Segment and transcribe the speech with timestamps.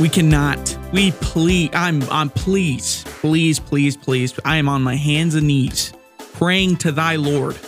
[0.00, 0.78] We cannot.
[0.94, 1.68] We please.
[1.74, 2.02] I'm.
[2.04, 2.30] I'm.
[2.30, 3.04] Please.
[3.04, 3.60] Please.
[3.60, 3.98] Please.
[3.98, 4.32] Please.
[4.46, 5.92] I am on my hands and knees,
[6.32, 7.58] praying to Thy Lord.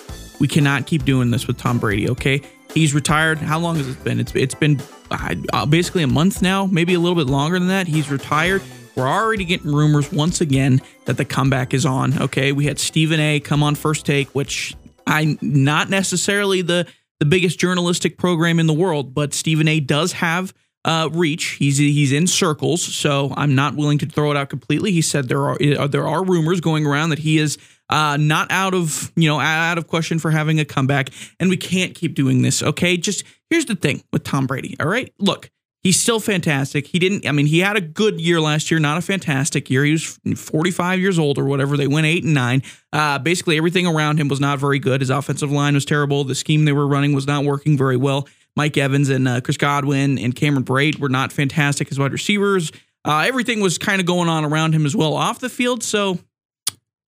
[0.40, 2.08] We cannot keep doing this with Tom Brady.
[2.08, 2.40] Okay,
[2.72, 3.36] he's retired.
[3.36, 4.18] How long has it been?
[4.18, 4.34] It's.
[4.34, 7.86] It's been uh, basically a month now, maybe a little bit longer than that.
[7.86, 8.62] He's retired.
[8.96, 12.18] We're already getting rumors once again that the comeback is on.
[12.18, 13.40] Okay, we had Stephen A.
[13.40, 14.74] come on First Take, which
[15.06, 16.86] I'm not necessarily the
[17.18, 19.80] the biggest journalistic program in the world, but Stephen A.
[19.80, 21.56] does have uh, reach.
[21.58, 24.92] He's he's in circles, so I'm not willing to throw it out completely.
[24.92, 28.50] He said there are uh, there are rumors going around that he is uh, not
[28.50, 32.14] out of you know out of question for having a comeback, and we can't keep
[32.14, 32.62] doing this.
[32.62, 34.76] Okay, just here's the thing with Tom Brady.
[34.80, 35.50] All right, look.
[35.84, 36.86] He's still fantastic.
[36.86, 39.84] He didn't, I mean, he had a good year last year, not a fantastic year.
[39.84, 41.76] He was 45 years old or whatever.
[41.76, 42.62] They went eight and nine.
[42.92, 45.00] Uh, basically, everything around him was not very good.
[45.00, 46.22] His offensive line was terrible.
[46.22, 48.28] The scheme they were running was not working very well.
[48.56, 52.70] Mike Evans and uh, Chris Godwin and Cameron Brate were not fantastic as wide receivers.
[53.04, 55.82] Uh, everything was kind of going on around him as well off the field.
[55.82, 56.18] So,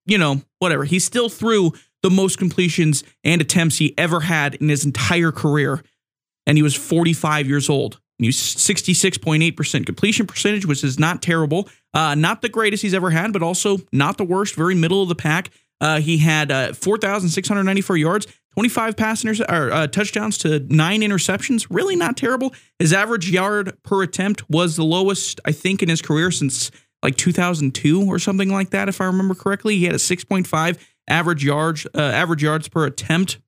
[0.06, 0.84] you know, whatever.
[0.84, 1.72] He still threw
[2.02, 5.82] the most completions and attempts he ever had in his entire career.
[6.46, 8.00] And he was 45 years old.
[8.18, 11.68] He was 66.8% completion percentage, which is not terrible.
[11.92, 15.08] Uh, not the greatest he's ever had, but also not the worst, very middle of
[15.08, 15.50] the pack.
[15.80, 21.66] Uh, he had uh, 4,694 yards, 25 pass or, uh, touchdowns to nine interceptions.
[21.70, 22.54] Really not terrible.
[22.78, 26.70] His average yard per attempt was the lowest, I think, in his career since
[27.02, 29.76] like 2002 or something like that, if I remember correctly.
[29.76, 33.38] He had a 6.5 average yards uh, average yards per attempt,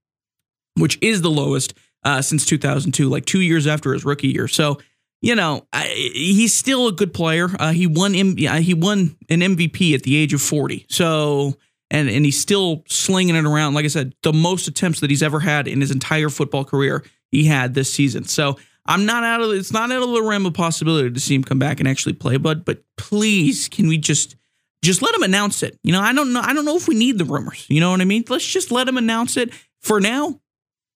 [0.74, 1.72] which is the lowest
[2.04, 4.48] uh, since 2002, like two years after his rookie year.
[4.48, 4.78] So
[5.22, 7.48] you know, I, he's still a good player.
[7.58, 10.86] Uh, he won M- he won an MVP at the age of 40.
[10.88, 11.56] So
[11.90, 13.74] and and he's still slinging it around.
[13.74, 17.04] Like I said, the most attempts that he's ever had in his entire football career,
[17.30, 18.24] he had this season.
[18.24, 18.56] So
[18.86, 21.44] I'm not out of it's not out of the realm of possibility to see him
[21.44, 22.36] come back and actually play.
[22.36, 24.36] But but please, can we just
[24.82, 25.78] just let him announce it?
[25.82, 26.40] You know, I don't know.
[26.40, 27.66] I don't know if we need the rumors.
[27.68, 28.24] You know what I mean?
[28.28, 30.40] Let's just let him announce it for now.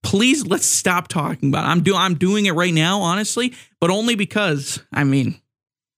[0.03, 1.69] Please, let's stop talking about it.
[1.69, 5.41] I'm doing I'm doing it right now, honestly, but only because I mean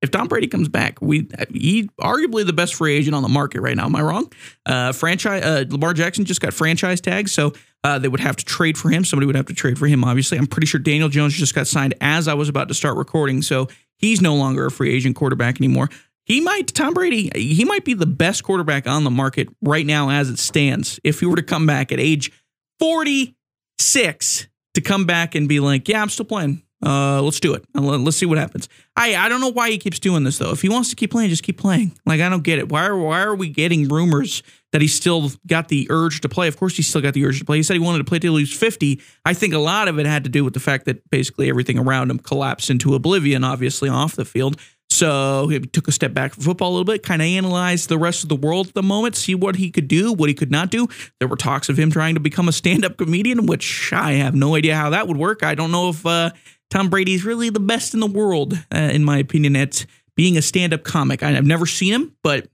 [0.02, 3.60] if Tom Brady comes back, we he arguably the best free agent on the market
[3.60, 3.86] right now.
[3.86, 4.30] Am I wrong?
[4.66, 7.52] Uh, franchise uh, Lamar Jackson just got franchise tags, so
[7.84, 9.04] uh, they would have to trade for him.
[9.04, 10.04] Somebody would have to trade for him.
[10.04, 12.96] Obviously, I'm pretty sure Daniel Jones just got signed as I was about to start
[12.96, 15.88] recording, so he's no longer a free agent quarterback anymore.
[16.24, 17.30] He might Tom Brady.
[17.34, 20.98] He might be the best quarterback on the market right now as it stands.
[21.04, 22.32] If he were to come back at age
[22.80, 27.64] 46 to come back and be like, "Yeah, I'm still playing." Uh, let's do it.
[27.74, 28.68] Let's see what happens.
[28.96, 30.50] I I don't know why he keeps doing this though.
[30.50, 31.92] If he wants to keep playing, just keep playing.
[32.04, 32.68] Like I don't get it.
[32.70, 36.48] Why are why are we getting rumors that he still got the urge to play?
[36.48, 37.58] Of course, he still got the urge to play.
[37.58, 39.00] He said he wanted to play till he was fifty.
[39.24, 41.78] I think a lot of it had to do with the fact that basically everything
[41.78, 43.44] around him collapsed into oblivion.
[43.44, 44.60] Obviously, off the field.
[44.90, 47.96] So he took a step back from football a little bit, kind of analyzed the
[47.96, 50.50] rest of the world at the moment, see what he could do, what he could
[50.50, 50.86] not do.
[51.18, 54.54] There were talks of him trying to become a stand-up comedian, which I have no
[54.54, 55.42] idea how that would work.
[55.42, 56.32] I don't know if uh,
[56.72, 59.84] Tom Brady is really the best in the world, uh, in my opinion, at
[60.16, 61.22] being a stand-up comic.
[61.22, 62.48] I, have never seen him, but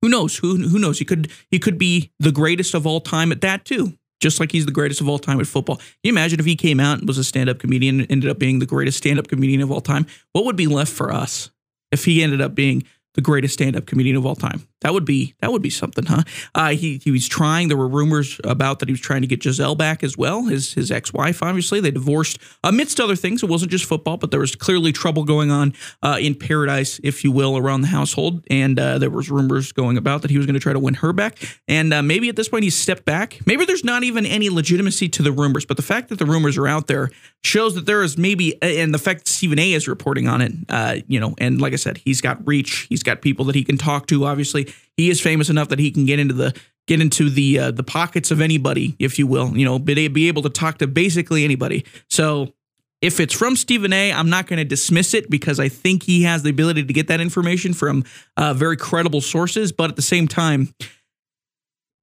[0.00, 0.36] who knows?
[0.36, 1.00] Who who knows?
[1.00, 3.98] He could he could be the greatest of all time at that too.
[4.20, 5.76] Just like he's the greatest of all time at football.
[5.76, 8.38] Can you imagine if he came out and was a stand-up comedian and ended up
[8.38, 10.06] being the greatest stand-up comedian of all time?
[10.34, 11.50] What would be left for us
[11.90, 14.66] if he ended up being the greatest stand-up comedian of all time.
[14.82, 16.22] That would be that would be something, huh?
[16.54, 17.68] Uh, he he was trying.
[17.68, 20.44] There were rumors about that he was trying to get Gisele back as well.
[20.44, 23.42] His his ex wife, obviously, they divorced amidst other things.
[23.42, 27.24] It wasn't just football, but there was clearly trouble going on uh, in paradise, if
[27.24, 28.44] you will, around the household.
[28.50, 30.94] And uh, there was rumors going about that he was going to try to win
[30.94, 31.38] her back.
[31.68, 33.40] And uh, maybe at this point he stepped back.
[33.46, 36.58] Maybe there's not even any legitimacy to the rumors, but the fact that the rumors
[36.58, 37.10] are out there
[37.44, 39.72] shows that there is maybe, and the fact Stephen A.
[39.72, 42.86] is reporting on it, uh, you know, and like I said, he's got reach.
[42.88, 44.24] He's got people that he can talk to.
[44.24, 46.54] Obviously, he is famous enough that he can get into the
[46.86, 49.56] get into the uh, the pockets of anybody, if you will.
[49.56, 51.84] You know, be, be able to talk to basically anybody.
[52.08, 52.52] So
[53.00, 56.22] if it's from Stephen A, I'm not going to dismiss it because I think he
[56.22, 58.04] has the ability to get that information from
[58.36, 59.72] uh, very credible sources.
[59.72, 60.72] But at the same time,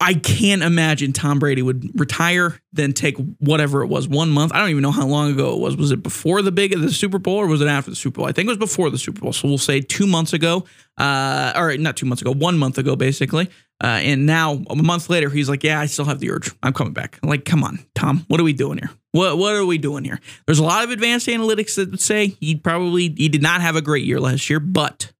[0.01, 4.53] I can't imagine Tom Brady would retire, then take whatever it was, one month.
[4.53, 5.75] I don't even know how long ago it was.
[5.75, 8.25] Was it before the big the Super Bowl or was it after the Super Bowl?
[8.25, 9.33] I think it was before the Super Bowl.
[9.33, 10.63] So we'll say two months ago,
[10.97, 13.49] uh, or not two months ago, one month ago, basically.
[13.83, 16.51] Uh, and now a month later, he's like, "Yeah, I still have the urge.
[16.63, 18.91] I'm coming back." I'm like, come on, Tom, what are we doing here?
[19.11, 20.19] What what are we doing here?
[20.45, 23.81] There's a lot of advanced analytics that say he probably he did not have a
[23.81, 25.13] great year last year, but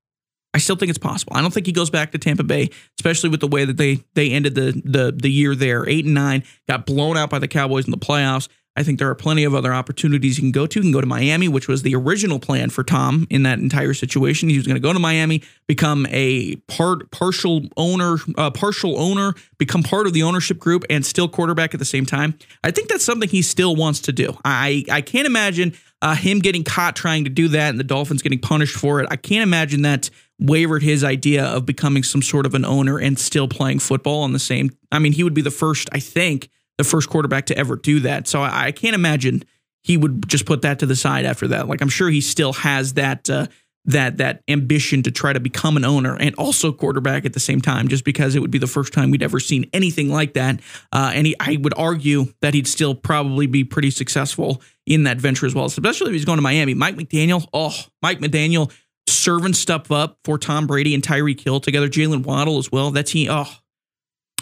[0.54, 1.34] I still think it's possible.
[1.36, 2.69] I don't think he goes back to Tampa Bay,
[3.00, 6.13] especially with the way that they they ended the the the year there, eight and
[6.13, 8.50] nine, got blown out by the Cowboys in the playoffs.
[8.75, 10.80] I think there are plenty of other opportunities you can go to.
[10.80, 13.94] You can go to Miami, which was the original plan for Tom in that entire
[13.94, 14.48] situation.
[14.48, 19.34] He was going to go to Miami, become a part partial owner, uh, partial owner,
[19.57, 22.38] become part of the ownership group, and still quarterback at the same time.
[22.63, 24.38] I think that's something he still wants to do.
[24.46, 28.22] I I can't imagine uh, him getting caught trying to do that and the Dolphins
[28.22, 29.07] getting punished for it.
[29.12, 33.19] I can't imagine that wavered his idea of becoming some sort of an owner and
[33.19, 34.69] still playing football on the same.
[34.91, 38.00] I mean, he would be the first, I think, the first quarterback to ever do
[38.01, 38.27] that.
[38.27, 39.44] So I, I can't imagine
[39.83, 41.68] he would just put that to the side after that.
[41.68, 43.47] Like I'm sure he still has that uh,
[43.86, 47.62] that that ambition to try to become an owner and also quarterback at the same
[47.62, 50.59] time, just because it would be the first time we'd ever seen anything like that.
[50.91, 55.18] Uh, and he, I would argue that he'd still probably be pretty successful in that
[55.18, 56.74] venture as well, especially if he's going to Miami.
[56.74, 58.71] Mike McDaniel, oh, Mike McDaniel
[59.09, 62.91] serving stuff up for Tom Brady and Tyreek Hill together, Jaylen Waddle as well.
[62.91, 63.29] That's he.
[63.29, 63.51] Oh,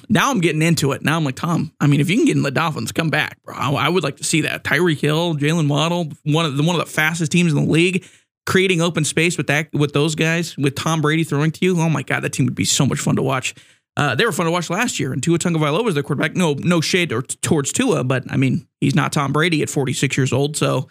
[0.10, 1.04] now I'm getting into it.
[1.04, 1.74] Now I'm like Tom.
[1.80, 3.56] I mean, if you can get in the Dolphins, come back, bro.
[3.56, 4.64] I, would like to see that.
[4.64, 8.06] Tyreek Hill, Jaylen Waddle, one of the one of the fastest teams in the league,
[8.46, 11.80] creating open space with that with those guys, with Tom Brady throwing to you.
[11.80, 13.54] Oh my God, that team would be so much fun to watch.
[13.98, 16.36] Uh, they were fun to watch last year, and Tua Tagovailoa was their quarterback.
[16.36, 20.16] No, no shade or, towards Tua, but I mean, he's not Tom Brady at 46
[20.16, 20.56] years old.
[20.56, 20.88] So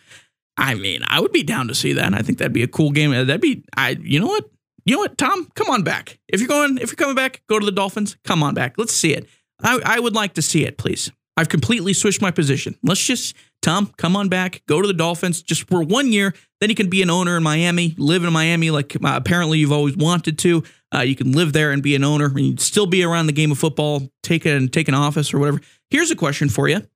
[0.56, 2.14] I mean, I would be down to see that.
[2.14, 3.11] I think that'd be a cool game.
[3.11, 4.49] That'd be, I, you know what,
[4.85, 6.19] you know what, Tom, come on back.
[6.29, 8.17] If you're going, if you're coming back, go to the Dolphins.
[8.25, 8.75] Come on back.
[8.79, 9.29] Let's see it.
[9.62, 11.11] I, I would like to see it, please.
[11.37, 12.79] I've completely switched my position.
[12.82, 16.35] Let's just, Tom, come on back, go to the Dolphins just for one year.
[16.61, 19.73] Then you can be an owner in Miami, live in Miami like uh, apparently you've
[19.73, 20.62] always wanted to.
[20.94, 23.32] Uh, you can live there and be an owner, and you'd still be around the
[23.32, 25.61] game of football, take an take an office or whatever.
[25.91, 26.87] Here's a question for you: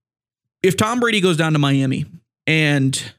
[0.62, 2.06] If Tom Brady goes down to Miami
[2.46, 3.12] and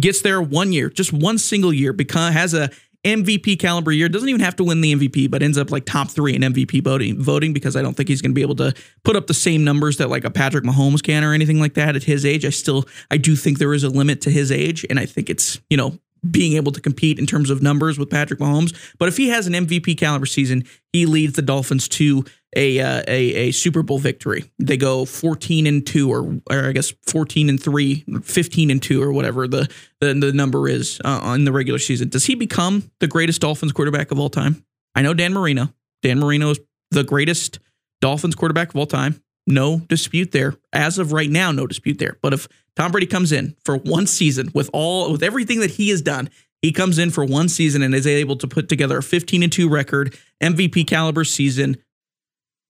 [0.00, 2.70] gets there one year, just one single year, because has a
[3.04, 6.10] MVP caliber year, doesn't even have to win the MVP, but ends up like top
[6.10, 8.74] three in MVP voting, voting because I don't think he's going to be able to
[9.04, 11.96] put up the same numbers that like a Patrick Mahomes can or anything like that
[11.96, 12.44] at his age.
[12.44, 15.30] I still, I do think there is a limit to his age, and I think
[15.30, 15.98] it's you know
[16.28, 18.74] being able to compete in terms of numbers with Patrick Mahomes.
[18.98, 22.24] But if he has an MVP caliber season, he leads the Dolphins to
[22.56, 24.50] a uh, a, a Super Bowl victory.
[24.58, 29.02] They go 14 and 2 or, or I guess 14 and 3, 15 and 2
[29.02, 29.70] or whatever the
[30.00, 32.08] the, the number is uh, in the regular season.
[32.08, 34.64] Does he become the greatest Dolphins quarterback of all time?
[34.94, 35.72] I know Dan Marino.
[36.02, 36.60] Dan Marino is
[36.90, 37.58] the greatest
[38.00, 39.22] Dolphins quarterback of all time.
[39.48, 40.56] No dispute there.
[40.74, 42.18] As of right now, no dispute there.
[42.20, 45.88] But if Tom Brady comes in for one season with all with everything that he
[45.88, 46.28] has done,
[46.60, 49.50] he comes in for one season and is able to put together a 15 and
[49.50, 51.78] 2 record, MVP caliber season,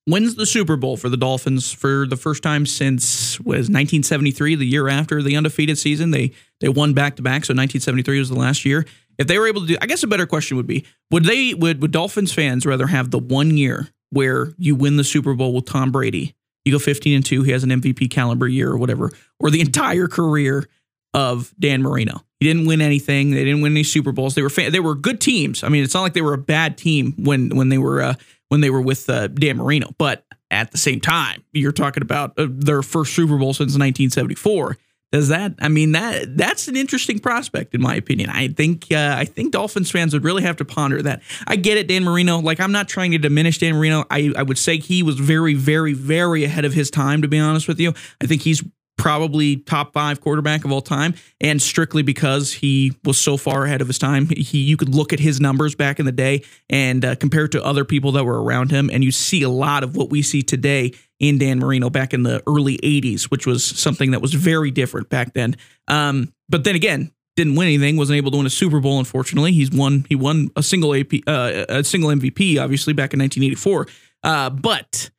[0.07, 4.65] wins the Super Bowl for the Dolphins for the first time since was 1973, the
[4.65, 6.13] year after the undefeated season.
[6.13, 8.87] They they won back to back, so 1973 was the last year.
[9.19, 11.55] If they were able to do, I guess a better question would be: Would they
[11.55, 15.53] would would Dolphins fans rather have the one year where you win the Super Bowl
[15.53, 16.35] with Tom Brady,
[16.69, 19.11] you go 15 and two, he has an MVP caliber year or whatever,
[19.41, 20.69] or the entire career
[21.15, 22.25] of Dan Marino?
[22.41, 23.33] He didn't win anything.
[23.33, 24.35] They didn't win any Super Bowls.
[24.35, 25.65] They were they were good teams.
[25.65, 28.15] I mean, it's not like they were a bad team when when they were uh,
[28.49, 29.91] when they were with uh, Dan Marino.
[29.99, 34.77] But at the same time, you're talking about uh, their first Super Bowl since 1974.
[35.11, 35.55] Does that?
[35.59, 38.29] I mean that that's an interesting prospect in my opinion.
[38.29, 41.23] I think uh, I think Dolphins fans would really have to ponder that.
[41.47, 42.41] I get it, Dan Marino.
[42.41, 44.05] Like I'm not trying to diminish Dan Marino.
[44.11, 47.23] I I would say he was very very very ahead of his time.
[47.23, 48.63] To be honest with you, I think he's
[48.99, 53.81] probably top five quarterback of all time, and strictly because he was so far ahead
[53.81, 54.27] of his time.
[54.27, 57.53] He you could look at his numbers back in the day and uh, compare it
[57.53, 60.21] to other people that were around him, and you see a lot of what we
[60.21, 64.35] see today in Dan Marino back in the early '80s, which was something that was
[64.35, 65.57] very different back then.
[65.89, 68.99] Um, but then again, didn't win anything, wasn't able to win a Super Bowl.
[68.99, 73.21] Unfortunately, he's won he won a single AP uh, a single MVP, obviously back in
[73.21, 73.87] 1984.
[74.25, 75.11] Uh, but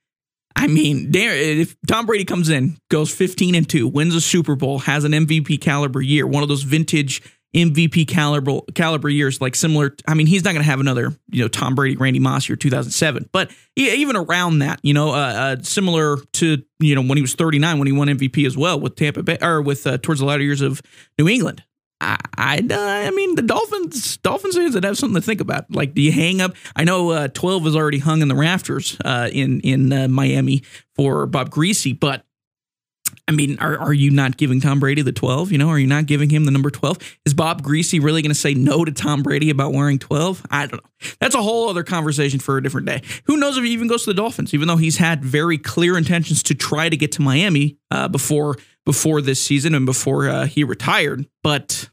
[0.55, 4.79] I mean, if Tom Brady comes in, goes 15 and 2, wins a Super Bowl,
[4.79, 7.21] has an MVP caliber year, one of those vintage
[7.55, 9.95] MVP caliber caliber years, like similar.
[10.07, 12.55] I mean, he's not going to have another, you know, Tom Brady, Randy Moss year
[12.55, 17.21] 2007, but even around that, you know, uh, uh, similar to you know when he
[17.21, 20.19] was 39 when he won MVP as well with Tampa Bay or with uh, towards
[20.19, 20.81] the latter years of
[21.17, 21.63] New England.
[22.01, 22.65] I, I,
[23.07, 25.69] I mean, the Dolphins, Dolphins fans that have something to think about.
[25.69, 26.53] Like, do you hang up?
[26.75, 30.63] I know uh, twelve is already hung in the rafters uh, in in uh, Miami
[30.95, 32.23] for Bob Griese, but
[33.29, 35.51] I mean, are, are you not giving Tom Brady the 12?
[35.51, 36.97] You know, are you not giving him the number 12?
[37.27, 40.47] Is Bob Griese really going to say no to Tom Brady about wearing 12?
[40.49, 40.89] I don't know.
[41.19, 43.03] That's a whole other conversation for a different day.
[43.25, 45.95] Who knows if he even goes to the Dolphins, even though he's had very clear
[45.95, 50.47] intentions to try to get to Miami uh, before before this season and before uh,
[50.47, 51.27] he retired.
[51.43, 51.87] But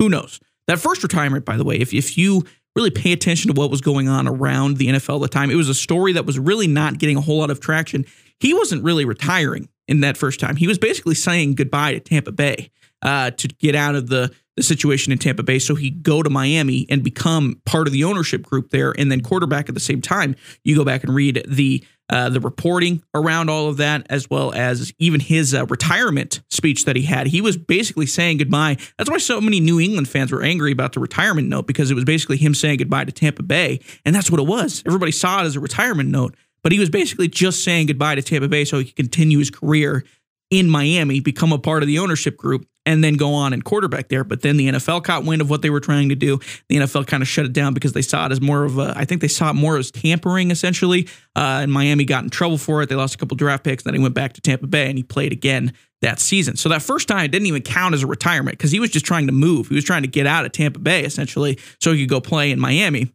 [0.00, 0.40] who knows?
[0.66, 2.42] That first retirement, by the way, if, if you
[2.74, 5.54] really pay attention to what was going on around the NFL at the time, it
[5.54, 8.04] was a story that was really not getting a whole lot of traction.
[8.40, 10.56] He wasn't really retiring in that first time.
[10.56, 12.70] He was basically saying goodbye to Tampa Bay
[13.02, 15.58] uh, to get out of the the situation in Tampa Bay.
[15.58, 19.22] So he'd go to Miami and become part of the ownership group there, and then
[19.22, 20.36] quarterback at the same time.
[20.62, 24.52] You go back and read the uh, the reporting around all of that, as well
[24.52, 27.26] as even his uh, retirement speech that he had.
[27.26, 28.76] He was basically saying goodbye.
[28.98, 31.94] That's why so many New England fans were angry about the retirement note because it
[31.94, 34.82] was basically him saying goodbye to Tampa Bay, and that's what it was.
[34.84, 38.22] Everybody saw it as a retirement note, but he was basically just saying goodbye to
[38.22, 40.04] Tampa Bay so he could continue his career
[40.50, 44.08] in Miami, become a part of the ownership group, and then go on and quarterback
[44.08, 44.22] there.
[44.22, 46.40] But then the NFL caught wind of what they were trying to do.
[46.68, 48.92] The NFL kind of shut it down because they saw it as more of a,
[48.94, 51.08] I think they saw it more as tampering essentially.
[51.34, 52.88] Uh, and Miami got in trouble for it.
[52.88, 53.84] They lost a couple draft picks.
[53.84, 56.56] Then he went back to Tampa Bay and he played again that season.
[56.56, 59.26] So that first time didn't even count as a retirement because he was just trying
[59.28, 59.68] to move.
[59.68, 62.50] He was trying to get out of Tampa Bay essentially so he could go play
[62.50, 63.12] in Miami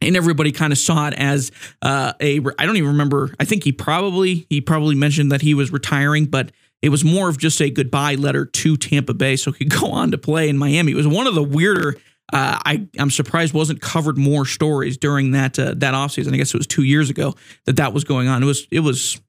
[0.00, 1.50] and everybody kind of saw it as
[1.82, 5.54] uh, a i don't even remember i think he probably he probably mentioned that he
[5.54, 9.52] was retiring but it was more of just a goodbye letter to tampa bay so
[9.52, 11.96] he could go on to play in miami it was one of the weirder
[12.32, 16.32] uh, I, I'm surprised wasn't covered more stories during that uh, that offseason.
[16.32, 17.34] I guess it was two years ago
[17.66, 18.42] that that was going on.
[18.42, 19.20] It was it was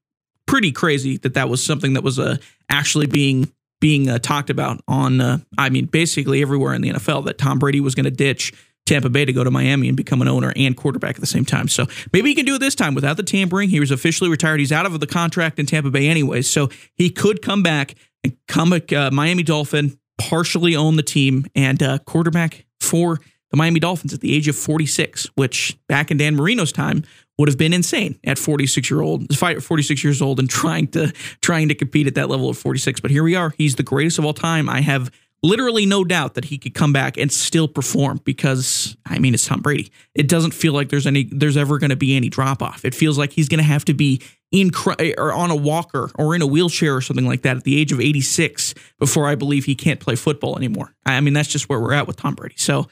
[0.46, 2.36] pretty crazy that that was something that was uh,
[2.70, 5.20] actually being being uh, talked about on.
[5.20, 8.52] Uh, I mean, basically everywhere in the NFL that Tom Brady was going to ditch
[8.86, 11.44] Tampa Bay to go to Miami and become an owner and quarterback at the same
[11.44, 11.68] time.
[11.68, 13.68] So maybe he can do it this time without the tampering.
[13.68, 14.60] He was officially retired.
[14.60, 18.36] He's out of the contract in Tampa Bay anyway, so he could come back and
[18.48, 23.80] come a uh, Miami Dolphin, partially own the team and uh, quarterback for the Miami
[23.80, 27.04] Dolphins at the age of 46, which back in Dan Marino's time
[27.38, 31.12] would have been insane at 46 year old 46 years old and trying to
[31.42, 34.18] trying to compete at that level of 46 but here we are he's the greatest
[34.18, 35.10] of all time i have
[35.42, 39.46] literally no doubt that he could come back and still perform because I mean it's
[39.46, 39.90] Tom Brady.
[40.14, 42.84] It doesn't feel like there's any there's ever going to be any drop off.
[42.84, 44.70] It feels like he's going to have to be in
[45.18, 47.92] or on a walker or in a wheelchair or something like that at the age
[47.92, 50.94] of 86 before I believe he can't play football anymore.
[51.04, 52.56] I mean that's just where we're at with Tom Brady.
[52.58, 52.88] So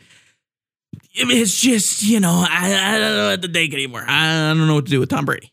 [1.15, 4.05] it's just you know I, I don't know what to think anymore.
[4.07, 5.51] I don't know what to do with Tom Brady.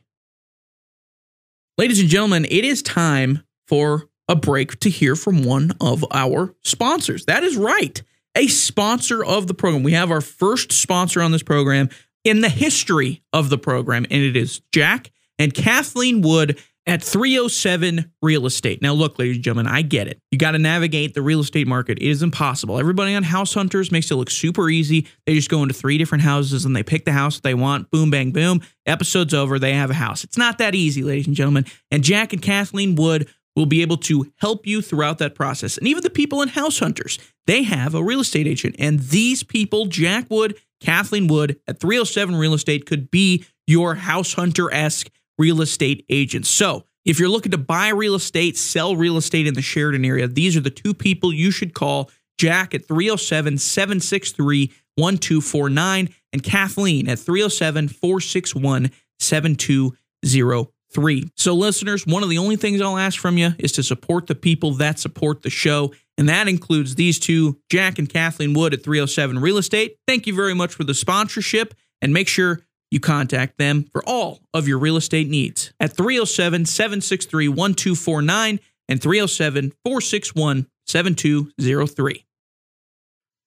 [1.78, 6.56] Ladies and gentlemen, it is time for a break to hear from one of our
[6.64, 7.26] sponsors.
[7.26, 8.02] That is right,
[8.34, 9.84] a sponsor of the program.
[9.84, 11.90] We have our first sponsor on this program
[12.24, 18.10] in the history of the program, and it is Jack and Kathleen Wood at 307
[18.22, 18.82] Real Estate.
[18.82, 20.20] Now, look, ladies and gentlemen, I get it.
[20.32, 21.98] You got to navigate the real estate market.
[22.00, 22.80] It is impossible.
[22.80, 25.08] Everybody on House Hunters makes it look super easy.
[25.26, 27.92] They just go into three different houses and they pick the house they want.
[27.92, 28.62] Boom, bang, boom.
[28.86, 29.60] Episode's over.
[29.60, 30.24] They have a house.
[30.24, 31.66] It's not that easy, ladies and gentlemen.
[31.92, 35.77] And Jack and Kathleen Wood will be able to help you throughout that process.
[35.77, 38.75] And even the people in House Hunters, they have a real estate agent.
[38.79, 44.34] And these people, Jack Wood, Kathleen Wood at 307 Real Estate, could be your House
[44.34, 46.46] Hunter esque real estate agent.
[46.46, 50.27] So if you're looking to buy real estate, sell real estate in the Sheridan area,
[50.27, 57.10] these are the two people you should call Jack at 307 763 1249 and Kathleen
[57.10, 61.30] at 307 461 7203 three.
[61.36, 64.36] So, listeners, one of the only things I'll ask from you is to support the
[64.36, 65.94] people that support the show.
[66.18, 69.98] And that includes these two, Jack and Kathleen Wood at 307 Real Estate.
[70.08, 74.42] Thank you very much for the sponsorship and make sure you contact them for all
[74.54, 82.26] of your real estate needs at 307 763 1249 and 307 461 7203.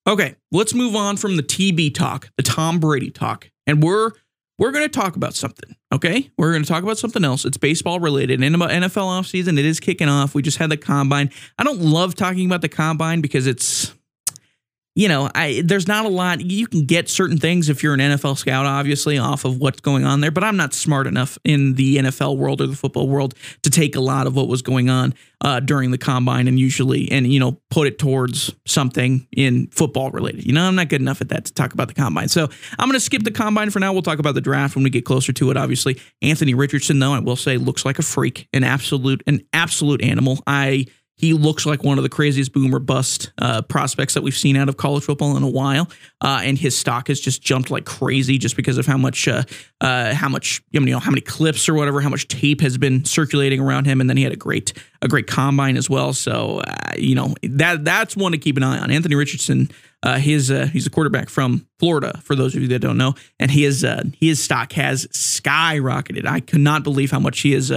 [0.07, 3.51] Okay, let's move on from the TB talk, the Tom Brady talk.
[3.67, 4.11] And we're
[4.59, 5.75] we're going to talk about something.
[5.93, 6.31] Okay.
[6.37, 7.45] We're going to talk about something else.
[7.45, 8.43] It's baseball related.
[8.43, 10.35] And about NFL offseason, it is kicking off.
[10.35, 11.31] We just had the combine.
[11.59, 13.95] I don't love talking about the combine because it's
[14.95, 18.01] you know, I there's not a lot you can get certain things if you're an
[18.01, 20.31] NFL scout, obviously, off of what's going on there.
[20.31, 23.97] But I'm not smart enough in the NFL world or the football world to take
[23.97, 27.41] a lot of what was going on uh, during the combine and usually and you
[27.41, 30.47] know put it towards something in football related.
[30.47, 32.29] You know, I'm not good enough at that to talk about the combine.
[32.29, 32.49] So
[32.79, 33.93] I'm going to skip the combine for now.
[33.93, 35.57] We'll talk about the draft when we get closer to it.
[35.57, 40.03] Obviously, Anthony Richardson, though, I will say, looks like a freak, an absolute, an absolute
[40.03, 40.39] animal.
[40.47, 44.57] I he looks like one of the craziest boomer bust uh, prospects that we've seen
[44.57, 45.89] out of college football in a while,
[46.21, 49.45] uh, and his stock has just jumped like crazy just because of how much, uh,
[49.81, 53.05] uh how much you know, how many clips or whatever, how much tape has been
[53.05, 56.13] circulating around him, and then he had a great, a great combine as well.
[56.13, 58.91] So uh, you know that that's one to keep an eye on.
[58.91, 59.71] Anthony Richardson,
[60.03, 62.21] uh, his he's a quarterback from Florida.
[62.25, 63.87] For those of you that don't know, and his
[64.19, 66.27] his stock has skyrocketed.
[66.27, 67.73] I could not believe how much he is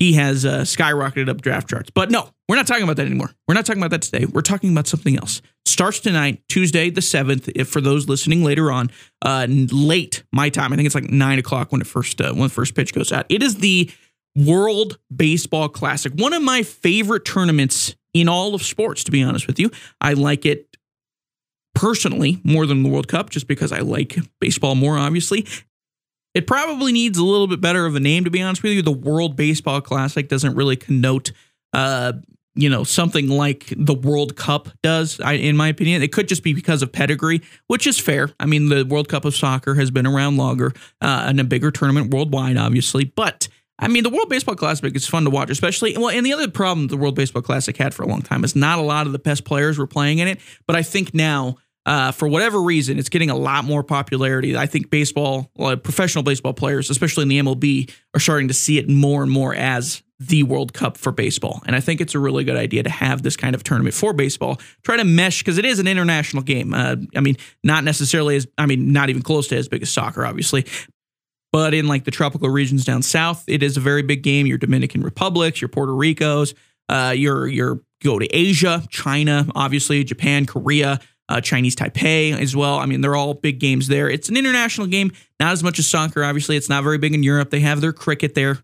[0.00, 1.90] he has uh, skyrocketed up draft charts.
[1.90, 3.30] But no, we're not talking about that anymore.
[3.46, 4.26] We're not talking about that today.
[4.26, 5.40] We're talking about something else.
[5.64, 7.48] Starts tonight, Tuesday the seventh.
[7.54, 8.90] If for those listening later on,
[9.22, 12.42] uh, late my time, I think it's like nine o'clock when it first uh, when
[12.42, 13.24] the first pitch goes out.
[13.28, 13.88] It is the
[14.34, 19.46] World Baseball Classic, one of my favorite tournaments in all of sports, to be honest
[19.46, 19.70] with you.
[20.00, 20.76] I like it
[21.76, 25.46] personally more than the World Cup just because I like baseball more, obviously.
[26.34, 28.82] It probably needs a little bit better of a name, to be honest with you.
[28.82, 31.30] The World Baseball Classic doesn't really connote,
[31.72, 32.14] uh,
[32.60, 36.02] you know, something like the World Cup does, I, in my opinion.
[36.02, 38.30] It could just be because of pedigree, which is fair.
[38.38, 41.70] I mean, the World Cup of Soccer has been around longer uh, and a bigger
[41.70, 43.04] tournament worldwide, obviously.
[43.04, 43.48] But
[43.78, 45.96] I mean, the World Baseball Classic is fun to watch, especially.
[45.96, 48.54] Well, and the other problem the World Baseball Classic had for a long time is
[48.54, 50.38] not a lot of the best players were playing in it.
[50.66, 51.56] But I think now,
[51.90, 54.56] uh, for whatever reason, it's getting a lot more popularity.
[54.56, 58.78] I think baseball, well, professional baseball players, especially in the MLB, are starting to see
[58.78, 61.60] it more and more as the World Cup for baseball.
[61.66, 64.12] And I think it's a really good idea to have this kind of tournament for
[64.12, 64.60] baseball.
[64.84, 66.74] Try to mesh because it is an international game.
[66.74, 69.90] Uh, I mean, not necessarily as, I mean, not even close to as big as
[69.90, 70.66] soccer, obviously,
[71.52, 74.46] but in like the tropical regions down south, it is a very big game.
[74.46, 76.54] Your Dominican Republics, your Puerto Ricos,
[76.88, 82.78] uh, your your go to Asia, China, obviously Japan, Korea, uh, Chinese Taipei as well.
[82.78, 84.10] I mean, they're all big games there.
[84.10, 86.24] It's an international game, not as much as soccer.
[86.24, 87.50] Obviously, it's not very big in Europe.
[87.50, 88.58] They have their cricket there.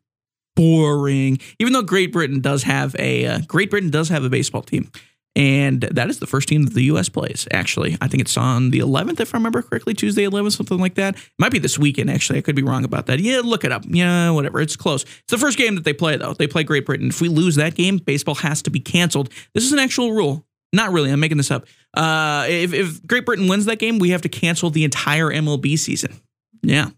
[0.56, 1.38] Boring.
[1.58, 4.90] Even though Great Britain does have a uh, Great Britain does have a baseball team.
[5.37, 7.11] And that is the first team that the U.S.
[7.11, 7.99] plays, actually.
[8.00, 11.14] I think it's on the 11th, if I remember correctly, Tuesday 11th, something like that.
[11.14, 12.38] It might be this weekend, actually.
[12.38, 13.20] I could be wrong about that.
[13.20, 13.85] Yeah, look it up.
[13.87, 14.62] Yeah, whatever.
[14.62, 15.02] It's close.
[15.02, 16.32] It's the first game that they play, though.
[16.32, 17.08] They play Great Britain.
[17.08, 19.28] If we lose that game, baseball has to be canceled.
[19.52, 20.46] This is an actual rule.
[20.73, 21.11] Not really.
[21.11, 21.66] I'm making this up.
[21.97, 25.79] Uh, if, if Great Britain wins that game, we have to cancel the entire MLB
[25.79, 26.21] season.
[26.62, 26.91] Yeah,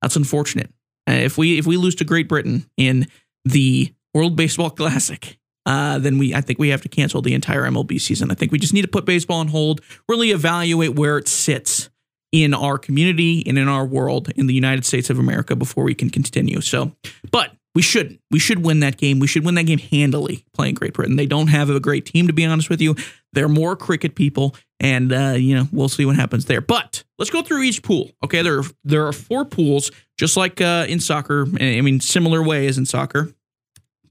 [0.00, 0.70] that's unfortunate.
[1.08, 3.08] Uh, if we if we lose to Great Britain in
[3.44, 7.64] the World Baseball Classic, uh, then we I think we have to cancel the entire
[7.64, 8.30] MLB season.
[8.30, 11.90] I think we just need to put baseball on hold, really evaluate where it sits
[12.30, 15.94] in our community and in our world in the United States of America before we
[15.94, 16.60] can continue.
[16.60, 16.92] So,
[17.30, 18.20] but we shouldn't.
[18.32, 19.20] We should win that game.
[19.20, 21.14] We should win that game handily playing Great Britain.
[21.14, 22.96] They don't have a great team, to be honest with you.
[23.34, 26.60] They're more cricket people, and uh, you know we'll see what happens there.
[26.60, 28.10] But let's go through each pool.
[28.24, 31.46] Okay, there are, there are four pools, just like uh, in soccer.
[31.60, 33.32] I mean, similar way as in soccer.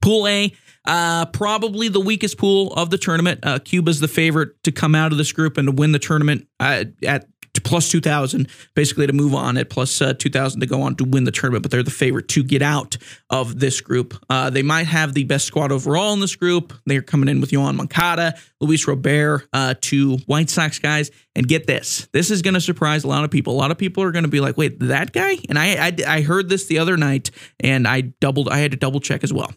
[0.00, 0.50] Pool A
[0.86, 3.40] uh, probably the weakest pool of the tournament.
[3.42, 6.48] Uh, Cuba's the favorite to come out of this group and to win the tournament
[6.58, 7.26] uh, at
[7.68, 11.24] plus 2,000, basically to move on at plus, uh, 2,000 to go on to win
[11.24, 12.96] the tournament, but they're the favorite to get out
[13.28, 14.14] of this group.
[14.30, 16.72] Uh, they might have the best squad overall in this group.
[16.86, 21.10] They're coming in with Yoan Moncada, Luis Robert, uh, two White Sox guys.
[21.36, 23.52] And get this, this is going to surprise a lot of people.
[23.52, 25.36] A lot of people are going to be like, wait, that guy?
[25.48, 28.76] And I, I, I heard this the other night and I doubled, I had to
[28.76, 29.52] double check as well.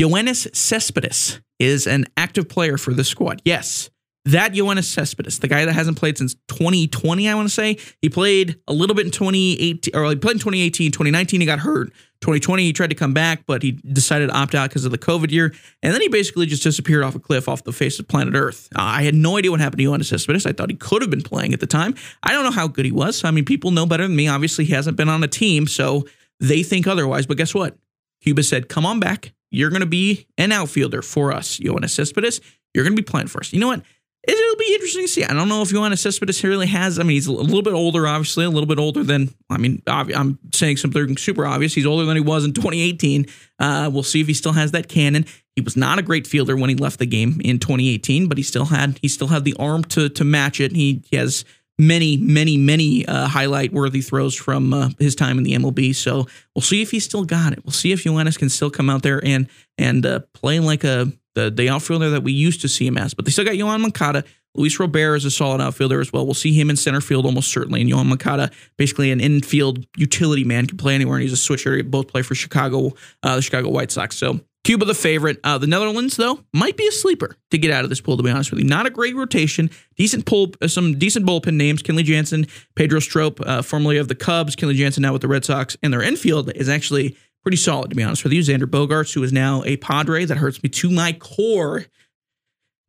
[0.00, 3.42] Yoenis Cespedes is an active player for the squad.
[3.44, 3.90] Yes,
[4.26, 7.76] that Yoenis Cespedes, the guy that hasn't played since 2020, I want to say.
[8.00, 10.92] He played a little bit in 2018, or he played in 2018.
[10.92, 11.92] 2019, he got hurt.
[12.22, 14.98] 2020, he tried to come back, but he decided to opt out because of the
[14.98, 15.52] COVID year.
[15.82, 18.70] And then he basically just disappeared off a cliff off the face of planet Earth.
[18.74, 20.46] I had no idea what happened to Yoenis Cespedes.
[20.46, 21.94] I thought he could have been playing at the time.
[22.22, 23.24] I don't know how good he was.
[23.24, 24.26] I mean, people know better than me.
[24.26, 26.06] Obviously, he hasn't been on a team, so
[26.40, 27.26] they think otherwise.
[27.26, 27.76] But guess what?
[28.22, 29.34] Cuba said, come on back.
[29.50, 32.40] You're going to be an outfielder for us, Yoenis Cespedes.
[32.72, 33.52] You're going to be playing for us.
[33.52, 33.82] You know what?
[34.26, 35.24] It'll be interesting to see.
[35.24, 36.98] I don't know if Yoenis Cespedes really has.
[36.98, 39.34] I mean, he's a little bit older, obviously, a little bit older than.
[39.50, 41.74] I mean, I'm saying something super obvious.
[41.74, 43.26] He's older than he was in 2018.
[43.58, 45.26] Uh, we'll see if he still has that cannon.
[45.56, 48.44] He was not a great fielder when he left the game in 2018, but he
[48.44, 50.72] still had he still had the arm to to match it.
[50.72, 51.44] He, he has
[51.78, 55.94] many, many, many uh, highlight worthy throws from uh, his time in the MLB.
[55.94, 57.64] So we'll see if he's still got it.
[57.64, 61.12] We'll see if Yoenis can still come out there and and uh, play like a
[61.34, 63.14] the, the outfielder that we used to see him as.
[63.14, 64.24] But they still got Yoan Moncada.
[64.56, 66.24] Luis Robert is a solid outfielder as well.
[66.24, 67.80] We'll see him in center field almost certainly.
[67.80, 71.82] And Yoan Moncada, basically an infield utility man, can play anywhere, and he's a switcher.
[71.82, 72.92] Both play for Chicago,
[73.22, 74.16] uh, the Chicago White Sox.
[74.16, 75.38] So Cuba the favorite.
[75.44, 78.16] Uh, the Netherlands, though, might be a sleeper to get out of this pool.
[78.16, 79.70] To be honest with you, not a great rotation.
[79.96, 84.14] Decent pull, uh, some decent bullpen names: Kenley Jansen, Pedro Strop, uh, formerly of the
[84.14, 84.56] Cubs.
[84.56, 87.90] Kenley Jansen now with the Red Sox, and their infield is actually pretty solid.
[87.90, 90.68] To be honest with you, Xander Bogaerts, who is now a Padre, that hurts me
[90.70, 91.84] to my core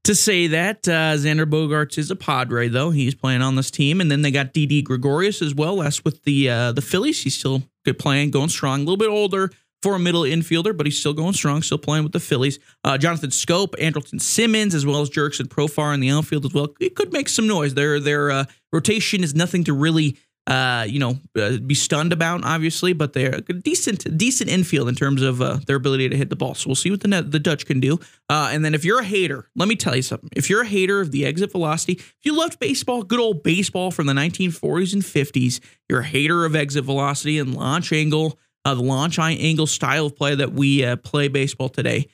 [0.06, 0.88] to say that.
[0.88, 2.90] Uh, Xander Bogaerts is a Padre, though.
[2.90, 4.02] He's playing on this team.
[4.02, 5.78] And then they got Didi Gregorius as well.
[5.78, 7.22] That's with the uh, the Phillies.
[7.22, 8.80] He's still good playing, going strong.
[8.80, 9.52] A little bit older,
[9.86, 12.58] for a middle infielder, but he's still going strong, still playing with the Phillies.
[12.84, 16.70] Uh, Jonathan Schoop, Andrelton Simmons, as well as Jurickson Profar in the outfield as well.
[16.80, 17.76] It could make some noise.
[17.76, 22.44] Their their uh, rotation is nothing to really uh, you know uh, be stunned about,
[22.44, 26.30] obviously, but they're a decent decent infield in terms of uh, their ability to hit
[26.30, 26.54] the ball.
[26.56, 28.00] So we'll see what the the Dutch can do.
[28.30, 30.30] Uh, and then if you're a hater, let me tell you something.
[30.36, 33.92] If you're a hater of the exit velocity, if you loved baseball, good old baseball
[33.92, 38.74] from the 1940s and 50s, you're a hater of exit velocity and launch angle uh,
[38.74, 42.08] the launch angle style of play that we uh, play baseball today.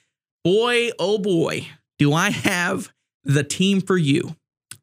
[0.44, 1.68] Boy, oh boy,
[1.98, 2.92] do I have
[3.24, 4.36] the team for you.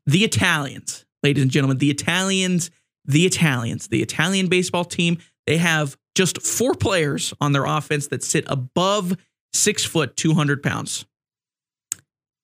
[0.06, 2.70] The Italians, ladies and gentlemen, the Italians,
[3.08, 5.18] the Italians, the Italian baseball team.
[5.46, 9.16] They have just four players on their offense that sit above
[9.52, 11.06] six foot, 200 pounds.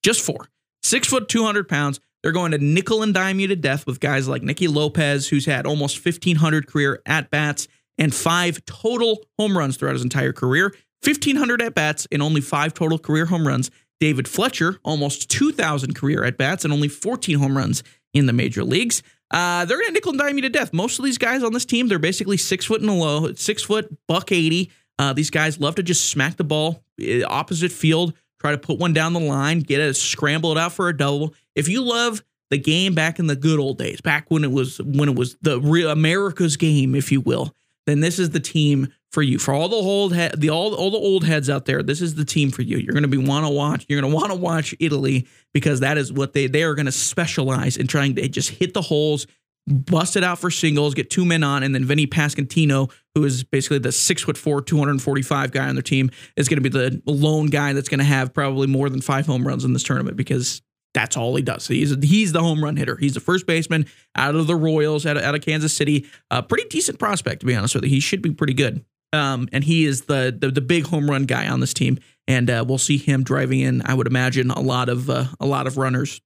[0.03, 0.49] Just four.
[0.83, 2.01] Six foot, 200 pounds.
[2.23, 5.45] They're going to nickel and dime you to death with guys like Nicky Lopez, who's
[5.45, 10.75] had almost 1,500 career at bats and five total home runs throughout his entire career.
[11.05, 13.71] 1,500 at bats and only five total career home runs.
[14.01, 17.83] David Fletcher, almost 2,000 career at bats and only 14 home runs
[18.15, 19.03] in the major leagues.
[19.31, 20.73] Uh, they're to nickel and dime you to death.
[20.73, 23.63] Most of these guys on this team, they're basically six foot and a low, six
[23.63, 24.71] foot, buck 80.
[24.99, 28.79] Uh, these guys love to just smack the ball eh, opposite field, try to put
[28.79, 31.35] one down the line, get it, scramble it out for a double.
[31.55, 34.81] If you love the game back in the good old days, back when it was
[34.81, 37.55] when it was the real America's game, if you will,
[37.87, 39.39] then this is the team for you.
[39.39, 42.25] For all the old the all all the old heads out there, this is the
[42.25, 42.77] team for you.
[42.77, 43.87] You're going to be want to watch.
[43.89, 46.87] You're going to want to watch Italy because that is what they they are going
[46.87, 49.27] to specialize in trying to just hit the holes,
[49.67, 53.45] bust it out for singles, get two men on, and then Vinny Pasquantino, who is
[53.45, 57.01] basically the six foot four, 245 guy on their team, is going to be the
[57.07, 60.17] lone guy that's going to have probably more than five home runs in this tournament
[60.17, 60.61] because
[60.93, 61.69] that's all he does.
[61.69, 62.97] He's he's the home run hitter.
[62.97, 66.07] He's the first baseman out of the Royals, out of, out of Kansas City.
[66.31, 67.91] A pretty decent prospect, to be honest with you.
[67.91, 68.85] He should be pretty good.
[69.15, 71.99] Um, and he is the, the, the big home run guy on this team.
[72.27, 73.83] And uh, we'll see him driving in.
[73.85, 76.21] I would imagine a lot of uh, a lot of runners.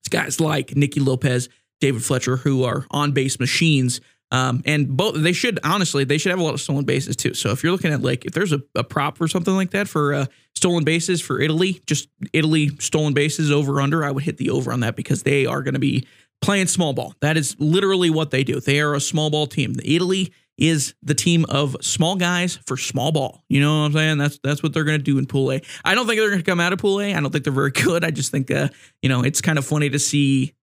[0.00, 1.48] It's guys like Nicky Lopez,
[1.80, 4.00] David Fletcher, who are on base machines.
[4.30, 7.34] Um, and both they should honestly they should have a lot of stolen bases too.
[7.34, 9.88] So if you're looking at like if there's a, a prop or something like that
[9.88, 14.36] for uh, stolen bases for Italy, just Italy stolen bases over under, I would hit
[14.36, 16.06] the over on that because they are going to be
[16.42, 17.14] playing small ball.
[17.20, 18.60] That is literally what they do.
[18.60, 19.76] They are a small ball team.
[19.82, 23.44] Italy is the team of small guys for small ball.
[23.48, 24.18] You know what I'm saying?
[24.18, 25.62] That's that's what they're going to do in Pool A.
[25.84, 27.14] I don't think they're going to come out of Pool A.
[27.14, 28.04] I don't think they're very good.
[28.04, 28.68] I just think uh,
[29.02, 30.54] you know it's kind of funny to see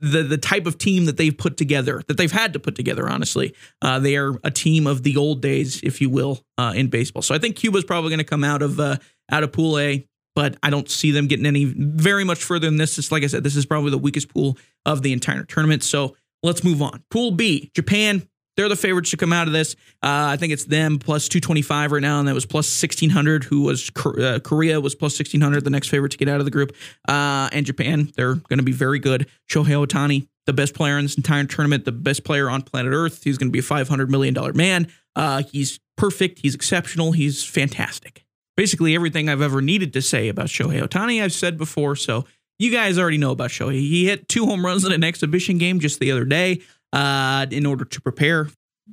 [0.00, 3.08] the the type of team that they've put together, that they've had to put together.
[3.08, 6.88] Honestly, uh, they are a team of the old days, if you will, uh, in
[6.88, 7.22] baseball.
[7.22, 8.96] So I think Cuba's probably going to come out of uh,
[9.30, 12.76] out of Pool A, but I don't see them getting any very much further than
[12.76, 12.98] this.
[12.98, 15.82] It's like I said, this is probably the weakest pool of the entire tournament.
[15.82, 17.02] So let's move on.
[17.10, 18.28] Pool B, Japan.
[18.58, 19.76] They're the favorites to come out of this.
[20.02, 23.44] Uh, I think it's them plus 225 right now, and that was plus 1600.
[23.44, 26.50] Who was uh, Korea was plus 1600, the next favorite to get out of the
[26.50, 26.74] group.
[27.06, 29.28] Uh, and Japan, they're going to be very good.
[29.48, 33.22] Shohei Ohtani, the best player in this entire tournament, the best player on planet Earth.
[33.22, 34.88] He's going to be a 500 million dollar man.
[35.14, 36.40] Uh, he's perfect.
[36.40, 37.12] He's exceptional.
[37.12, 38.24] He's fantastic.
[38.56, 41.94] Basically, everything I've ever needed to say about Shohei Ohtani, I've said before.
[41.94, 42.24] So
[42.58, 43.74] you guys already know about Shohei.
[43.74, 46.60] He hit two home runs in an exhibition game just the other day
[46.92, 48.48] uh, in order to prepare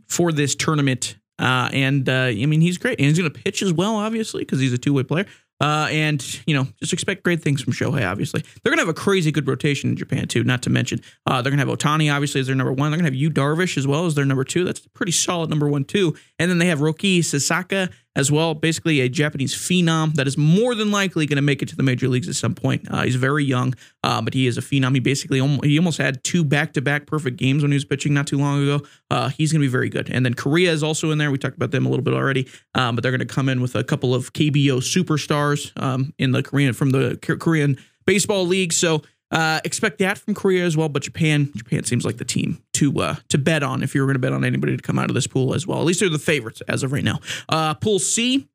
[0.08, 1.18] for this tournament.
[1.38, 3.00] Uh, and uh, I mean, he's great.
[3.00, 5.26] And he's going to pitch as well, obviously, because he's a two way player.
[5.62, 8.06] Uh, and you know, just expect great things from Shohei.
[8.06, 10.44] Obviously, they're gonna have a crazy good rotation in Japan too.
[10.44, 12.92] Not to mention, uh, they're gonna have Ohtani obviously as their number one.
[12.92, 14.66] They're gonna have Yu Darvish as well as their number two.
[14.66, 16.14] That's a pretty solid number one too.
[16.40, 20.73] And then they have Roki Sasaki as well, basically a Japanese phenom that is more
[20.73, 22.88] than likely going to make it to the major leagues at some point.
[22.89, 23.73] Uh, he's very young,
[24.04, 24.93] uh, but he is a phenom.
[24.93, 28.38] He basically he almost had two back-to-back perfect games when he was pitching not too
[28.38, 28.86] long ago.
[29.12, 30.10] Uh, he's going to be very good.
[30.10, 31.32] And then Korea is also in there.
[31.32, 33.62] We talked about them a little bit already, um, but they're going to come in
[33.62, 38.71] with a couple of KBO superstars um, in the Korean from the Korean baseball league.
[38.71, 39.01] So
[39.32, 43.00] uh, expect that from Korea as well, but Japan, Japan seems like the team to
[43.00, 45.10] uh, to bet on if you were going to bet on anybody to come out
[45.10, 45.80] of this pool as well.
[45.80, 47.20] At least they're the favorites as of right now.
[47.50, 48.48] Uh, pool C,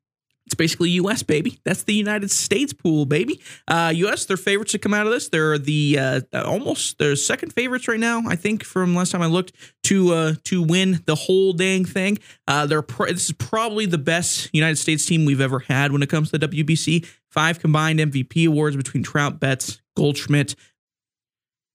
[0.51, 1.23] it's basically U.S.
[1.23, 1.61] baby.
[1.63, 3.39] That's the United States pool, baby.
[3.69, 4.25] Uh, U.S.
[4.25, 5.29] They're favorites to come out of this.
[5.29, 8.23] They're the uh, almost they're second favorites right now.
[8.27, 12.19] I think from last time I looked to uh, to win the whole dang thing.
[12.49, 16.09] Uh, they're this is probably the best United States team we've ever had when it
[16.09, 17.07] comes to the WBC.
[17.29, 20.55] Five combined MVP awards between Trout, Betts, Goldschmidt,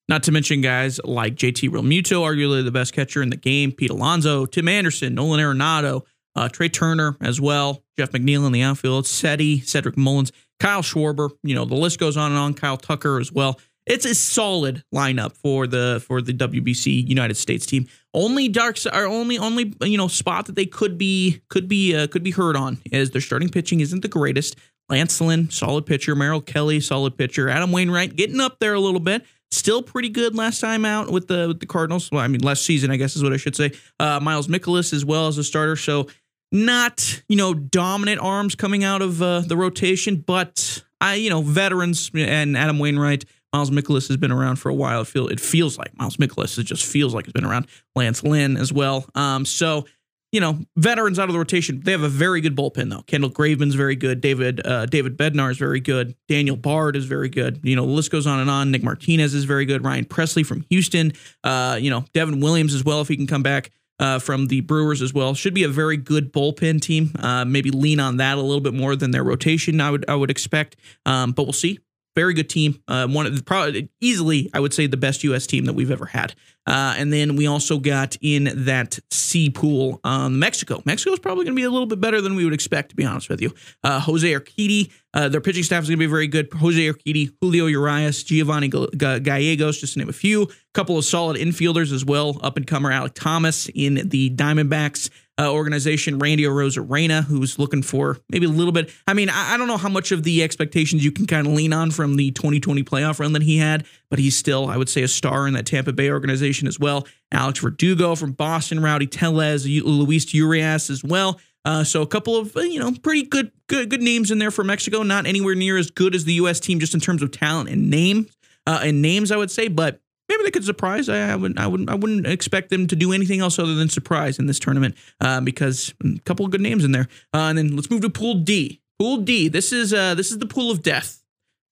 [0.07, 3.91] not to mention guys like JT Realmuto, arguably the best catcher in the game, Pete
[3.91, 6.03] Alonso, Tim Anderson, Nolan Arenado,
[6.37, 11.31] uh, Trea Turner as well, Jeff McNeil in the outfield, Seti, Cedric Mullins, Kyle Schwarber.
[11.43, 12.55] You know the list goes on and on.
[12.55, 13.59] Kyle Tucker as well.
[13.87, 17.87] It's a solid lineup for the for the WBC United States team.
[18.13, 22.07] Only darks are only only you know spot that they could be could be uh,
[22.09, 24.57] could be hurt on is their starting pitching isn't the greatest.
[24.89, 26.15] Lance Lynn, solid pitcher.
[26.15, 27.49] Merrill Kelly, solid pitcher.
[27.49, 29.25] Adam Wainwright getting up there a little bit.
[29.53, 32.11] Still pretty good last time out with the with the Cardinals.
[32.11, 33.73] Well, I mean last season, I guess is what I should say.
[34.01, 35.77] Uh, Miles Mikolas as well as a starter.
[35.77, 36.09] So
[36.57, 41.43] not you know dominant arms coming out of uh, the rotation, but I you know
[41.43, 43.25] veterans and Adam Wainwright.
[43.53, 45.03] Miles Mikolas has been around for a while.
[45.03, 46.59] It feel it feels like Miles Mikolas.
[46.59, 47.67] It just feels like it's been around.
[47.95, 49.07] Lance Lynn as well.
[49.15, 49.87] Um, so
[50.33, 51.81] you know, veterans out of the rotation.
[51.83, 53.03] They have a very good bullpen though.
[53.03, 54.21] Kendall Graveman's very good.
[54.21, 56.15] David uh, David Bednar is very good.
[56.29, 57.61] Daniel Bard is very good.
[57.63, 58.71] You know, the list goes on and on.
[58.71, 59.85] Nick Martinez is very good.
[59.85, 61.13] Ryan Presley from Houston.
[61.45, 63.71] Uh, you know, Devin Williams as well if he can come back.
[63.99, 67.13] Uh, from the Brewers as well should be a very good bullpen team.
[67.19, 69.81] Uh, maybe lean on that a little bit more than their rotation.
[69.81, 71.79] I would I would expect, um, but we'll see
[72.17, 72.83] very good team.
[72.89, 75.47] Uh, one of the probably easily, I would say, the best U.S.
[75.47, 76.35] team that we've ever had.
[76.67, 80.83] Uh, and then we also got in that C pool um, Mexico.
[80.85, 82.97] Mexico is probably going to be a little bit better than we would expect, to
[82.97, 83.55] be honest with you.
[83.85, 86.49] Uh, Jose Urquidy, uh, their pitching staff is going to be very good.
[86.55, 90.45] Jose Urquidy, Julio Urias, Giovanni Gallegos, just to name a few.
[90.45, 92.41] A couple of solid infielders as well.
[92.43, 98.19] Up and comer Alek Thomas in the Diamondbacks uh, organization, Randy Arozarena, who's looking for
[98.31, 98.91] maybe a little bit.
[99.07, 101.53] I mean, I, I don't know how much of the expectations you can kind of
[101.53, 104.89] lean on from the 2020 playoff run that he had, but he's still, I would
[104.89, 107.07] say, a star in that Tampa Bay organization as well.
[107.33, 111.39] Alex Verdugo from Boston, Rowdy Tellez, Luis Urias as well.
[111.67, 114.53] Uh, so a couple of uh, you know pretty good good good names in there
[114.53, 115.03] for Mexico.
[115.03, 116.61] Not anywhere near as good as the U.S.
[116.61, 118.29] team just in terms of talent and name
[118.69, 121.09] uh, and names, I would say, but maybe they could surprise.
[121.09, 121.59] I, I wouldn't.
[121.59, 121.91] I wouldn't.
[121.91, 125.41] I wouldn't expect them to do anything else other than surprise in this tournament uh,
[125.41, 127.09] because a couple of good names in there.
[127.33, 128.81] Uh, and then let's move to Pool D.
[128.99, 129.49] Pool D.
[129.49, 131.23] This is uh, this is the pool of death.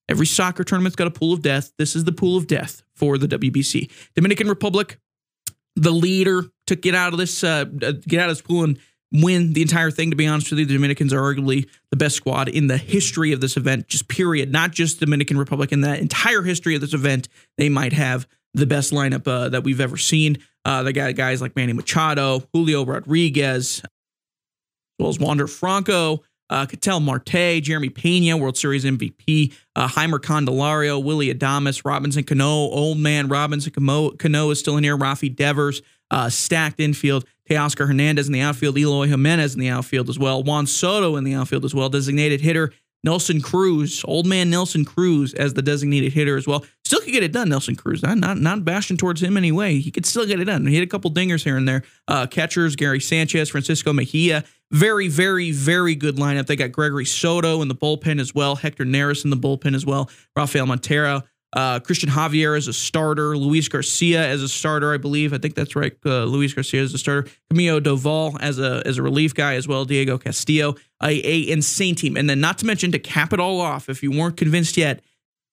[0.08, 1.72] Every soccer tournament's got a pool of death.
[1.78, 3.90] This is the pool of death for the WBC.
[4.14, 4.98] Dominican Republic,
[5.76, 8.78] the leader to get out of this, uh, uh, get out of this pool and
[9.12, 10.10] win the entire thing.
[10.10, 13.32] To be honest with you, the Dominicans are arguably the best squad in the history
[13.32, 14.52] of this event, just period.
[14.52, 17.28] Not just Dominican Republic in the entire history of this event.
[17.56, 20.38] They might have the best lineup uh, that we've ever seen.
[20.64, 23.90] Uh, they got guys like Manny Machado, Julio Rodriguez, as
[24.98, 31.02] well as Wander Franco, uh, Ketel Marte, Jeremy Pena, World Series MVP, uh, Jeimer Candelario,
[31.02, 36.30] Willy Adames, Robinson Cano, Old Man Robinson Cano is still in here, Rafi Devers, uh,
[36.30, 40.66] stacked infield, Teoscar Hernandez in the outfield, Eloy Jimenez in the outfield as well, Juan
[40.66, 42.72] Soto in the outfield as well, designated hitter
[43.04, 46.64] Nelson Cruz, old man Nelson Cruz, as the designated hitter as well.
[46.84, 48.02] Still could get it done, Nelson Cruz.
[48.02, 49.78] Not not, not bashing towards him anyway.
[49.78, 50.66] He could still get it done.
[50.66, 51.82] He hit a couple dingers here and there.
[52.08, 54.44] Uh, catchers, Gary Sanchez, Francisco Mejia.
[54.70, 56.46] Very, very, very good lineup.
[56.46, 58.56] They got Gregory Soto in the bullpen as well.
[58.56, 60.10] Hector Neris in the bullpen as well.
[60.34, 61.22] Rafael Montero.
[61.54, 65.32] Uh, Cristian Javier as a starter, Luis Garcia as a starter, I believe.
[65.32, 65.96] I think that's right.
[66.04, 69.68] Uh, Luis Garcia as a starter, Camilo Doval as a as a relief guy as
[69.68, 69.84] well.
[69.84, 73.60] Diego Castillo, a, a insane team, and then not to mention to cap it all
[73.60, 75.00] off, if you weren't convinced yet,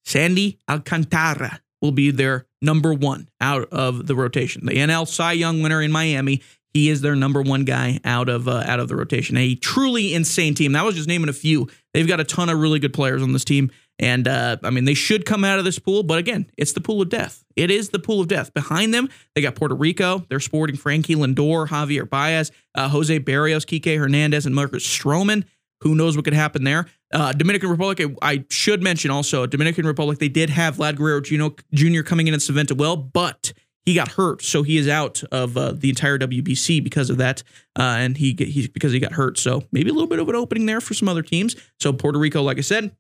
[0.04, 4.66] Sandy Alcantara will be their number one out of the rotation.
[4.66, 6.42] The NL Cy Young winner in Miami.
[6.74, 9.36] He is their number one guy out of uh, out of the rotation.
[9.38, 10.72] A truly insane team.
[10.72, 11.68] That was just naming a few.
[11.94, 14.86] They've got a ton of really good players on this team, and uh, I mean,
[14.86, 17.46] they should come out of this pool, but again, it's the pool of death.
[17.56, 18.52] It is the pool of death.
[18.54, 20.26] Behind them, they got Puerto Rico.
[20.28, 25.44] They're sporting Frankie Lindor, Javier Baez, uh, Jose Berrios, Kike Hernandez, and Marcus Stroman.
[25.82, 26.88] Who knows what could happen there?
[27.14, 32.02] Uh, Dominican Republic, I should mention also, Dominican Republic, they did have Vlad Guerrero Jr.
[32.02, 33.54] coming in at Saventa well, but
[33.86, 37.42] he got hurt, so he is out of uh, the entire WBC because of that,
[37.78, 39.40] uh, and he, he because he got hurt.
[39.40, 41.56] So maybe a little bit of an opening there for some other teams.
[41.80, 42.96] So Puerto Rico, like I said,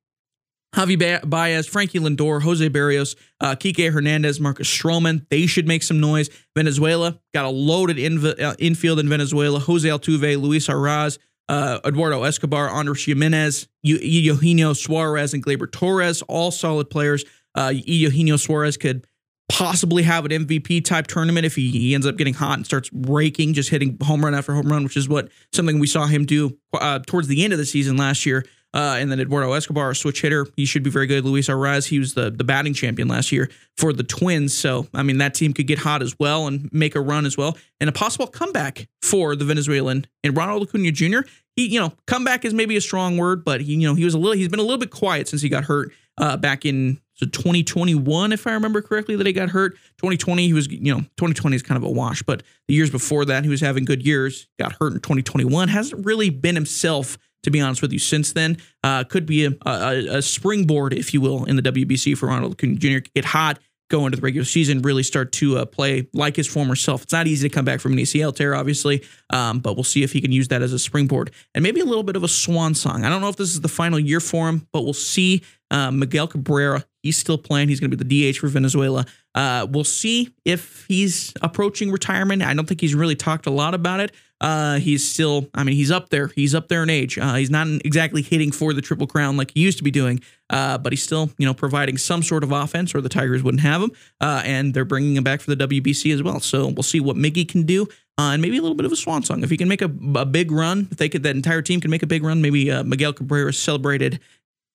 [0.75, 5.27] Javi Baez, Frankie Lindor, Jose Berrios, uh, Kike Hernandez, Marcus Stroman.
[5.29, 6.29] They should make some noise.
[6.55, 9.59] Venezuela got a loaded inv- uh, infield in Venezuela.
[9.59, 16.51] Jose Altuve, Luis Arraez, uh, Eduardo Escobar, Andres Gimenez, Eugenio Suarez, and Gleyber Torres, all
[16.51, 17.25] solid players.
[17.53, 19.05] Uh, Eugenio Suarez could
[19.49, 22.89] possibly have an MVP type tournament if he, he, ends up getting hot and starts
[22.93, 26.25] raking, just hitting home run after home run, which is what something we saw him
[26.25, 28.45] do uh, towards the end of the season last year.
[28.73, 31.25] Uh, and then Eduardo Escobar, switch hitter, he should be very good.
[31.25, 34.53] Luis Arraez, he was the, the batting champion last year for the Twins.
[34.53, 37.37] So, I mean, that team could get hot as well and make a run as
[37.37, 37.57] well.
[37.79, 41.19] And a possible comeback for the Venezuelan and Ronald Acuna Jr.
[41.55, 44.13] He, you know, comeback is maybe a strong word, but he, you know, he was
[44.13, 47.01] a little, he's been a little bit quiet since he got hurt uh, back in
[47.21, 49.73] so 2021, if I remember correctly, that he got hurt.
[49.97, 53.25] 2020, he was, you know, 2020 is kind of a wash, but the years before
[53.25, 54.47] that, he was having good years.
[54.57, 55.67] Got hurt in 2021.
[55.67, 58.57] Hasn't really been himself, to be honest with you, since then.
[58.83, 62.53] Uh, could be a, a, a, springboard, if you will, in the WBC for Ronald
[62.53, 62.99] Acuna Jr.
[63.13, 63.59] Get hot,
[63.91, 67.03] go into the regular season, really start to uh, play like his former self.
[67.03, 70.01] It's not easy to come back from an ACL tear, obviously, um, but we'll see
[70.01, 72.27] if he can use that as a springboard and maybe a little bit of a
[72.27, 73.03] swan song.
[73.03, 75.43] I don't know if this is the final year for him, but we'll see.
[75.71, 77.69] Uh, Miguel Cabrera, he's still playing.
[77.69, 79.05] He's going to be the DH for Venezuela.
[79.33, 82.43] Uh, we'll see if he's approaching retirement.
[82.43, 84.11] I don't think he's really talked a lot about it.
[84.41, 86.27] Uh, he's still, I mean, he's up there.
[86.35, 87.17] He's up there in age.
[87.17, 90.19] Uh, he's not exactly hitting for the Triple Crown like he used to be doing,
[90.49, 93.61] uh, but he's still, you know, providing some sort of offense, or the Tigers wouldn't
[93.61, 93.91] have him.
[94.19, 96.39] Uh, and they're bringing him back for the WBC as well.
[96.39, 97.87] So we'll see what Miggy can do.
[98.17, 99.43] uh, and maybe a little bit of a swan song.
[99.43, 101.91] If he can make a, a big run, if they could, that entire team can
[101.91, 102.41] make a big run.
[102.41, 104.19] Maybe uh, Miguel Cabrera celebrated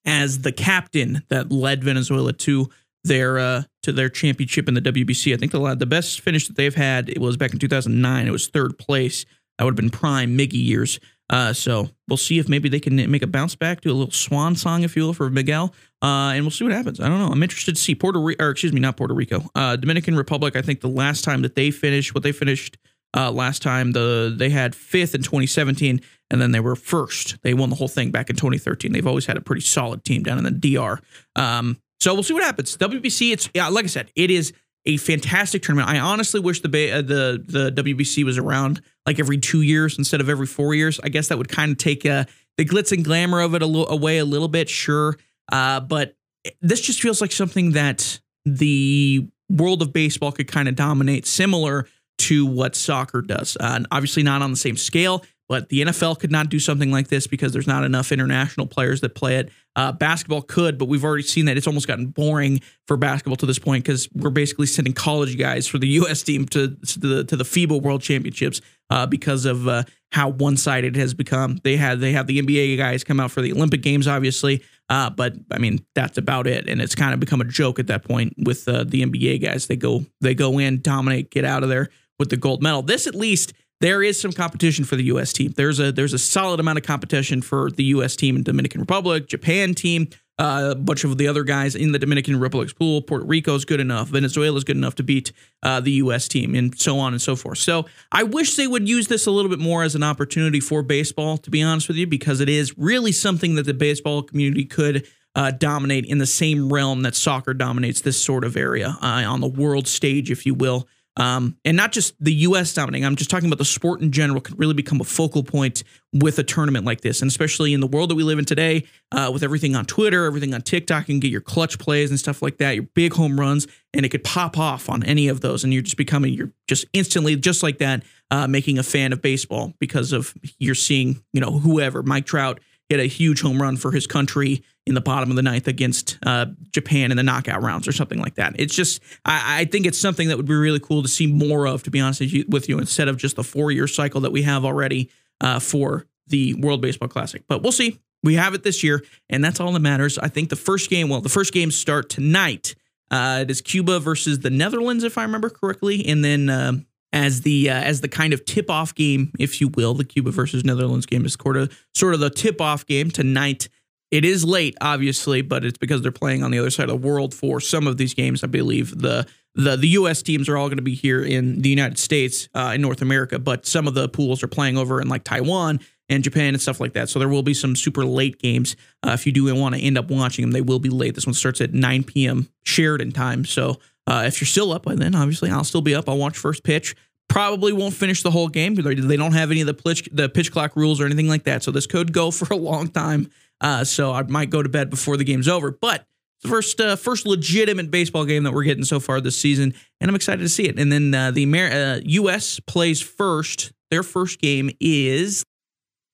[0.05, 2.69] as the captain that led Venezuela to
[3.03, 5.33] their uh, to their championship in the WBC.
[5.33, 8.27] I think the the best finish that they've had it was back in 2009.
[8.27, 9.25] It was third place.
[9.57, 10.99] That would have been prime Miggy years.
[11.29, 14.11] Uh, so we'll see if maybe they can make a bounce back, do a little
[14.11, 17.01] swan song, if you will, for Miguel, uh, and we'll see what happens.
[17.01, 17.27] I don't know.
[17.27, 20.55] I'm interested to see Puerto Rico, or excuse me, not Puerto Rico, uh, Dominican Republic.
[20.55, 22.77] I think the last time that they finished, what they finished
[23.17, 27.41] uh, last time, the they had fifth in 2017, and then they were first.
[27.41, 28.91] They won the whole thing back in 2013.
[28.91, 30.99] They've always had a pretty solid team down in the DR.
[31.35, 32.77] Um, so we'll see what happens.
[32.77, 34.53] WBC, it's yeah, like I said, it is
[34.85, 35.89] a fantastic tournament.
[35.89, 40.21] I honestly wish the uh, the the WBC was around like every two years instead
[40.21, 40.99] of every four years.
[41.03, 42.25] I guess that would kind of take uh,
[42.57, 45.17] the glitz and glamour of it a little away a little bit, sure.
[45.51, 46.15] Uh, but
[46.61, 51.87] this just feels like something that the world of baseball could kind of dominate, similar
[52.17, 53.57] to what soccer does.
[53.59, 55.23] Uh, obviously, not on the same scale.
[55.49, 59.01] But the NFL could not do something like this because there's not enough international players
[59.01, 59.49] that play it.
[59.77, 63.45] Uh, basketball could, but we've already seen that it's almost gotten boring for basketball to
[63.45, 66.23] this point because we're basically sending college guys for the U.S.
[66.23, 70.57] team to, to the to the FIBA World Championships uh, because of uh, how one
[70.57, 71.59] sided it has become.
[71.63, 75.11] They had they have the NBA guys come out for the Olympic Games, obviously, uh,
[75.11, 78.03] but I mean that's about it, and it's kind of become a joke at that
[78.03, 79.67] point with uh, the NBA guys.
[79.67, 82.81] They go they go in, dominate, get out of there with the gold medal.
[82.81, 85.33] This at least there is some competition for the U.S.
[85.33, 85.53] team.
[85.55, 88.15] There's a there's a solid amount of competition for the U.S.
[88.15, 90.07] team in Dominican Republic, Japan team,
[90.39, 93.01] uh, a bunch of the other guys in the Dominican Republic's pool.
[93.01, 94.07] Puerto Rico's good enough.
[94.09, 96.27] Venezuela's good enough to beat uh, the U.S.
[96.27, 97.59] team, and so on and so forth.
[97.59, 100.81] So I wish they would use this a little bit more as an opportunity for
[100.81, 104.65] baseball, to be honest with you, because it is really something that the baseball community
[104.65, 105.07] could.
[105.35, 109.39] Uh, dominate in the same realm that soccer dominates this sort of area uh, on
[109.39, 110.87] the world stage, if you will.
[111.17, 112.73] Um, and not just the U.S.
[112.73, 113.03] dominating.
[113.03, 116.37] I'm just talking about the sport in general could really become a focal point with
[116.37, 119.29] a tournament like this, and especially in the world that we live in today, uh,
[119.33, 122.57] with everything on Twitter, everything on TikTok, you get your clutch plays and stuff like
[122.57, 125.73] that, your big home runs, and it could pop off on any of those, and
[125.73, 129.73] you're just becoming, you're just instantly, just like that, uh, making a fan of baseball
[129.79, 133.91] because of you're seeing, you know, whoever, Mike Trout hit a huge home run for
[133.91, 137.87] his country in the bottom of the ninth against uh, Japan in the knockout rounds
[137.87, 138.55] or something like that.
[138.57, 141.67] It's just, I, I, think it's something that would be really cool to see more
[141.67, 144.43] of, to be honest with you, instead of just the four year cycle that we
[144.43, 145.09] have already
[145.41, 147.43] uh, for the World Baseball Classic.
[147.47, 147.99] But we'll see.
[148.23, 150.17] We have it this year, and that's all that matters.
[150.17, 152.73] I think the first game, well, the first games start tonight.
[153.11, 157.41] Uh, it is Cuba versus the Netherlands, if I remember correctly, and then um, as
[157.41, 159.93] the uh, as the kind of tip off game, if you will.
[159.93, 163.69] The Cuba versus Netherlands game is sort of sort of the tip off game tonight.
[164.09, 167.07] It is late, obviously, but it's because they're playing on the other side of the
[167.07, 168.43] world for some of these games.
[168.43, 170.21] I believe the the the U.S.
[170.21, 173.39] teams are all going to be here in the United States, uh, in North America,
[173.39, 176.79] but some of the pools are playing over in like Taiwan and Japan and stuff
[176.79, 177.09] like that.
[177.09, 178.75] So there will be some super late games.
[179.05, 181.15] Uh, if you do want to end up watching them, they will be late.
[181.15, 182.49] This one starts at 9 p.m.
[182.63, 183.43] Sheridan time.
[183.45, 186.07] So uh, if you're still up by then, obviously I'll still be up.
[186.07, 186.95] I'll watch first pitch.
[187.27, 188.73] Probably won't finish the whole game.
[188.75, 191.61] They don't have any of the pitch, the pitch clock rules or anything like that.
[191.61, 193.29] So this could go for a long time.
[193.59, 195.71] Uh, so I might go to bed before the game's over.
[195.71, 196.05] But
[196.41, 200.09] the first uh, first legitimate baseball game that we're getting so far this season, and
[200.09, 200.79] I'm excited to see it.
[200.79, 202.59] And then uh, the Amer- uh, U.S.
[202.61, 203.73] plays first.
[203.89, 205.43] Their first game is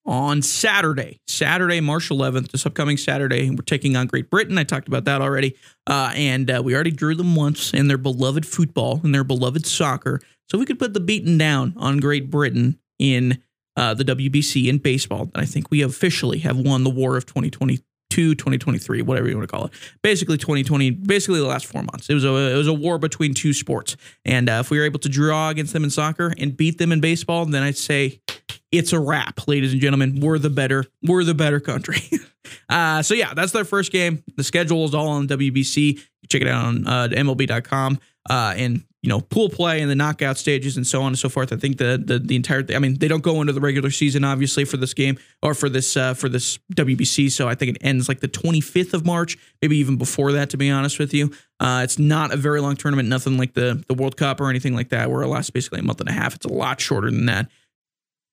[0.06, 3.50] on Saturday, Saturday, March 11th, this upcoming Saturday.
[3.50, 4.58] We're taking on Great Britain.
[4.58, 5.56] I talked about that already.
[5.88, 9.66] Uh, and uh, we already drew them once in their beloved football and their beloved
[9.66, 10.20] soccer.
[10.50, 13.42] So we could put the beaten down on Great Britain in
[13.76, 15.32] uh, the WBC in baseball.
[15.34, 19.50] And I think we officially have won the war of 2022, 2023, whatever you want
[19.50, 19.74] to call it.
[20.02, 22.10] Basically 2020, basically the last four months.
[22.10, 23.98] It was a it was a war between two sports.
[24.26, 26.92] And uh, if we were able to draw against them in soccer and beat them
[26.92, 28.22] in baseball, then I'd say
[28.72, 30.20] it's a wrap, ladies and gentlemen.
[30.20, 32.02] We're the better, we're the better country.
[32.70, 34.24] uh, so yeah, that's their first game.
[34.36, 36.00] The schedule is all on WBC.
[36.28, 38.00] Check it out on uh, MLB.com.
[38.30, 41.28] Uh, and you know, pool play and the knockout stages and so on and so
[41.28, 41.52] forth.
[41.52, 44.24] I think the the, the entire I mean, they don't go into the regular season
[44.24, 47.30] obviously for this game or for this uh, for this WBC.
[47.30, 50.50] So I think it ends like the 25th of March, maybe even before that.
[50.52, 53.84] To be honest with you, uh, it's not a very long tournament, nothing like the
[53.90, 56.14] the World Cup or anything like that, where it lasts basically a month and a
[56.14, 56.34] half.
[56.34, 57.52] It's a lot shorter than that.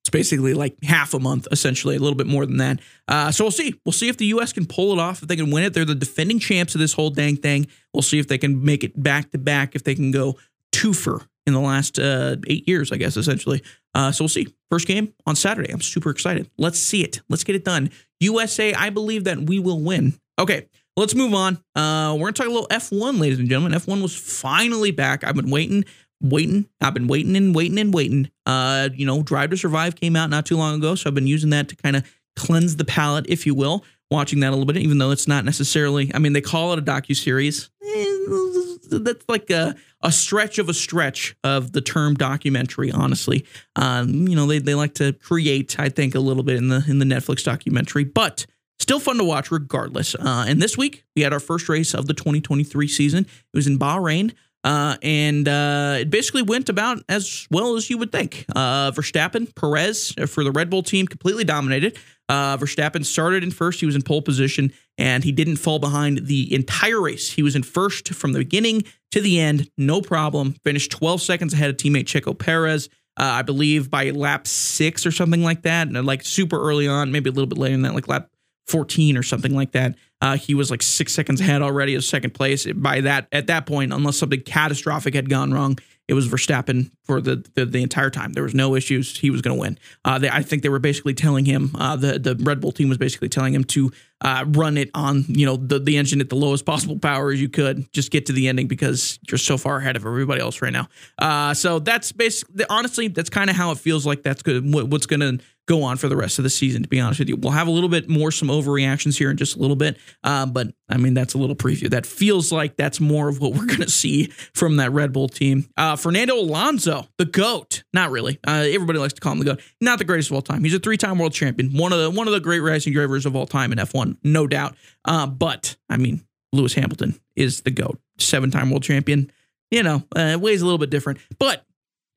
[0.03, 2.81] It's basically like half a month, essentially, a little bit more than that.
[3.07, 3.75] Uh, so we'll see.
[3.85, 4.53] We'll see if the U.S.
[4.53, 5.75] can pull it off, if they can win it.
[5.75, 7.67] They're the defending champs of this whole dang thing.
[7.93, 10.39] We'll see if they can make it back to back, if they can go
[10.73, 13.63] twofer in the last uh, eight years, I guess, essentially.
[13.95, 14.49] Uh, so we'll see.
[14.71, 15.73] First game on Saturday.
[15.73, 16.51] I'm super excited.
[16.57, 17.21] Let's see it.
[17.29, 17.91] Let's get it done.
[18.21, 20.15] USA, I believe that we will win.
[20.39, 21.57] Okay, let's move on.
[21.75, 23.79] Uh, we're going to talk a little F1, ladies and gentlemen.
[23.79, 25.25] F1 was finally back.
[25.25, 25.85] I've been waiting
[26.21, 26.67] waiting.
[26.81, 28.31] I've been waiting and waiting and waiting.
[28.47, 31.27] Uh, you know, Drive to Survive came out not too long ago, so I've been
[31.27, 33.85] using that to kind of cleanse the palate, if you will.
[34.11, 36.11] Watching that a little bit, even though it's not necessarily.
[36.13, 37.71] I mean, they call it a docu series.
[37.81, 42.91] Eh, that's like a, a stretch of a stretch of the term documentary.
[42.91, 43.47] Honestly,
[43.77, 46.85] um, you know, they they like to create, I think, a little bit in the
[46.89, 48.47] in the Netflix documentary, but
[48.81, 50.17] still fun to watch regardless.
[50.17, 53.25] Uh, and this week we had our first race of the 2023 season.
[53.25, 54.33] It was in Bahrain.
[54.63, 58.45] Uh, and uh, it basically went about as well as you would think.
[58.55, 61.99] Uh, Verstappen, Perez uh, for the Red Bull team completely dominated.
[62.29, 63.81] Uh, Verstappen started in first.
[63.81, 67.33] He was in pole position and he didn't fall behind the entire race.
[67.33, 70.55] He was in first from the beginning to the end, no problem.
[70.63, 72.89] Finished 12 seconds ahead of teammate Checo Perez.
[73.19, 77.11] Uh, I believe by lap six or something like that, and like super early on,
[77.11, 78.31] maybe a little bit later than that, like lap
[78.71, 79.97] 14 or something like that.
[80.23, 82.67] Uh, he was like six seconds ahead already of second place.
[82.67, 87.21] By that, at that point, unless something catastrophic had gone wrong, it was Verstappen for
[87.21, 88.33] the the, the entire time.
[88.33, 89.17] There was no issues.
[89.17, 89.79] He was going to win.
[90.05, 92.89] Uh, they, I think they were basically telling him uh, the the Red Bull team
[92.89, 96.29] was basically telling him to uh, run it on you know the the engine at
[96.29, 97.91] the lowest possible power as you could.
[97.93, 100.89] Just get to the ending because you're so far ahead of everybody else right now.
[101.17, 104.25] Uh, so that's basically honestly that's kind of how it feels like.
[104.25, 104.65] That's good.
[104.75, 106.83] What's going to go on for the rest of the season.
[106.83, 109.37] To be honest with you, we'll have a little bit more some overreactions here in
[109.37, 111.89] just a little bit, uh, but I mean that's a little preview.
[111.89, 115.29] That feels like that's more of what we're going to see from that Red Bull
[115.29, 115.69] team.
[115.77, 117.85] Uh, Fernando Alonso, the goat.
[117.95, 118.41] Not really.
[118.45, 119.61] Uh, everybody likes to call him the goat.
[119.81, 120.65] Not the greatest of all time.
[120.65, 121.77] He's a three-time world champion.
[121.77, 124.49] One of the one of the great racing drivers of all time in F1, no
[124.49, 124.75] doubt.
[125.05, 128.01] Uh, but I mean, Lewis Hamilton is the goat.
[128.19, 129.31] Seven-time world champion.
[129.71, 131.65] You know, uh, weighs a little bit different, but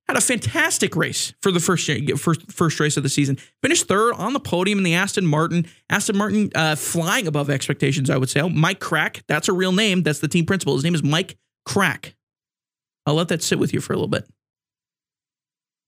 [0.08, 3.38] had a fantastic race for the first first first race of the season.
[3.62, 5.66] Finished third on the podium in the Aston Martin.
[5.90, 8.42] Aston Martin uh, flying above expectations, I would say.
[8.48, 10.04] Mike Krack, that's a real name.
[10.04, 10.76] That's the team principal.
[10.76, 11.38] His name is Mike
[11.68, 12.14] Krack.
[13.06, 14.28] I'll let that sit with you for a little bit.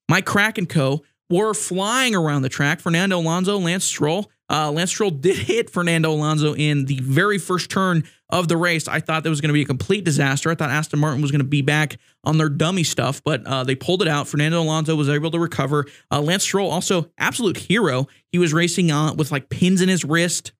[0.09, 2.79] Mike Krack and co were flying around the track.
[2.79, 4.31] Fernando Alonso, Lance Stroll.
[4.49, 8.87] Uh, Lance Stroll did hit Fernando Alonso in the very first turn of the race.
[8.87, 10.51] I thought that was going to be a complete disaster.
[10.51, 13.63] I thought Aston Martin was going to be back on their dummy stuff, but uh,
[13.63, 14.27] they pulled it out.
[14.27, 15.85] Fernando Alonso was able to recover.
[16.11, 18.07] Uh, Lance Stroll, also absolute hero.
[18.31, 20.51] He was racing on with like pins in his wrist.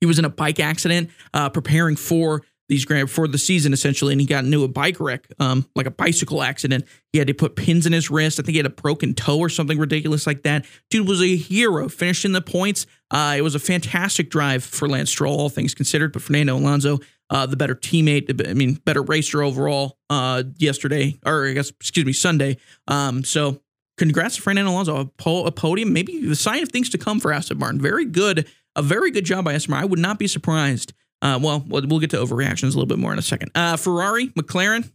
[0.00, 2.42] He was in a bike accident, uh, preparing for
[2.72, 5.86] these grand for the season essentially, and he got into a bike wreck, um, like
[5.86, 6.86] a bicycle accident.
[7.12, 8.40] He had to put pins in his wrist.
[8.40, 10.64] I think he had a broken toe or something ridiculous like that.
[10.90, 12.86] Dude was a hero, finishing the points.
[13.10, 16.14] Uh, it was a fantastic drive for Lance Stroll, all things considered.
[16.14, 16.98] But Fernando Alonso,
[17.28, 22.06] uh, the better teammate, I mean, better racer overall uh, yesterday, or I guess, excuse
[22.06, 22.56] me, Sunday.
[22.88, 23.60] Um, so
[23.98, 27.20] congrats to Fernando Alonso, a, po- a podium, maybe a sign of things to come
[27.20, 27.80] for Aston Martin.
[27.80, 29.86] Very good, a very good job by Aston Martin.
[29.86, 33.12] I would not be surprised uh, well, we'll get to overreactions a little bit more
[33.12, 33.52] in a second.
[33.54, 34.90] Uh, Ferrari, McLaren,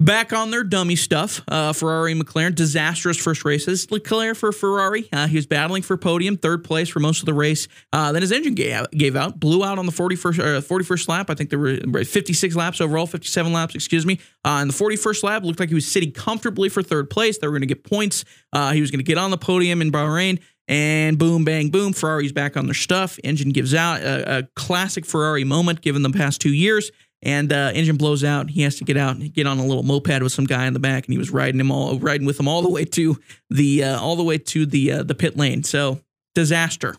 [0.00, 1.40] back on their dummy stuff.
[1.48, 3.90] Uh, Ferrari, McLaren, disastrous first races.
[3.90, 7.34] Leclerc for Ferrari, uh, he was battling for podium, third place for most of the
[7.34, 7.68] race.
[7.92, 11.12] Uh, then his engine gave out, gave out, blew out on the 41st, 41st uh,
[11.12, 11.30] lap.
[11.30, 14.20] I think there were 56 laps overall, 57 laps, excuse me.
[14.44, 17.38] Uh, in the 41st lap, looked like he was sitting comfortably for third place.
[17.38, 18.24] They were going to get points.
[18.52, 20.40] Uh, he was going to get on the podium in Bahrain.
[20.66, 23.18] And boom, bang, boom, Ferrari's back on their stuff.
[23.22, 26.90] Engine gives out a, a classic Ferrari moment given the past two years.
[27.22, 28.50] And uh, engine blows out.
[28.50, 30.74] He has to get out and get on a little moped with some guy in
[30.74, 33.18] the back, and he was riding him all riding with him all the way to
[33.48, 35.64] the uh, all the way to the uh, the pit lane.
[35.64, 36.00] So
[36.34, 36.96] disaster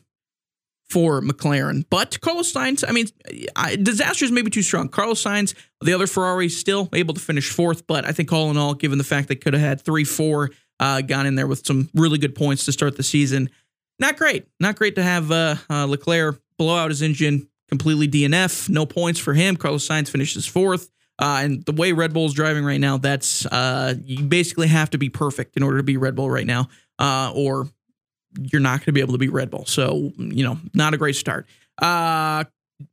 [0.89, 1.85] for McLaren.
[1.89, 3.07] But Carlos Sainz, I mean,
[3.55, 4.89] I, disaster is maybe too strong.
[4.89, 7.85] Carlos Sainz, the other Ferrari, still able to finish fourth.
[7.85, 10.51] But I think all in all, given the fact they could have had three, four
[10.79, 13.49] uh, gone in there with some really good points to start the season.
[13.99, 14.47] Not great.
[14.59, 18.69] Not great to have uh, uh, Leclerc blow out his engine completely DNF.
[18.69, 19.55] No points for him.
[19.55, 20.91] Carlos Sainz finishes fourth.
[21.17, 24.97] Uh, and the way Red Bull's driving right now, that's uh, you basically have to
[24.97, 26.67] be perfect in order to be Red Bull right now,
[26.99, 27.69] uh, or
[28.37, 29.65] you're not going to be able to be Red Bull.
[29.65, 31.47] So you know, not a great start.
[31.81, 32.43] Uh,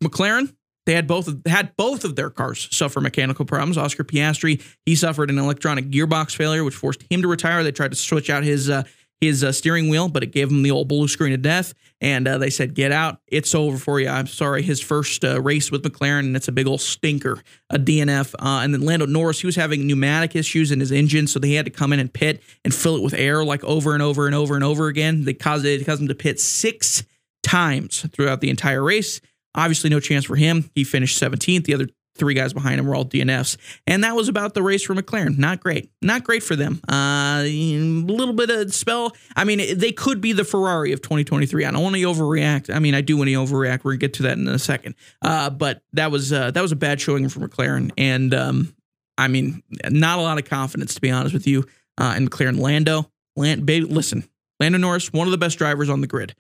[0.03, 0.55] McLaren,
[0.87, 3.79] they had both of, had both of their cars suffer mechanical problems.
[3.79, 7.63] Oscar Piastri he suffered an electronic gearbox failure, which forced him to retire.
[7.63, 8.85] They tried to switch out his uh,
[9.23, 11.75] his uh, steering wheel, but it gave him the old blue screen of death.
[12.01, 13.21] And uh, they said, "Get out!
[13.29, 14.63] It's over for you." I'm sorry.
[14.63, 18.35] His first uh, race with McLaren, and it's a big old stinker, a DNF.
[18.35, 21.53] Uh, and then Lando Norris, he was having pneumatic issues in his engine, so they
[21.53, 24.27] had to come in and pit and fill it with air like over and over
[24.27, 25.25] and over and over again.
[25.25, 27.05] They caused it, caused him to pit six
[27.45, 29.21] times throughout the entire race.
[29.55, 30.71] Obviously, no chance for him.
[30.75, 31.65] He finished 17th.
[31.65, 33.57] The other three guys behind him were all DNFs.
[33.87, 35.39] And that was about the race for McLaren.
[35.39, 35.91] Not great.
[36.03, 36.81] Not great for them.
[36.89, 39.13] Uh, a little bit of spell.
[39.35, 41.65] I mean, they could be the Ferrari of 2023.
[41.65, 42.75] I don't want to overreact.
[42.75, 43.85] I mean, I do want to overreact.
[43.85, 44.95] We're going to get to that in a second.
[45.23, 47.91] Uh, but that was uh, that was a bad showing for McLaren.
[47.97, 48.75] And um,
[49.17, 51.65] I mean, not a lot of confidence to be honest with you.
[51.99, 54.25] Uh, and McLaren Lando, Land, listen,
[54.61, 56.35] Lando Norris, one of the best drivers on the grid.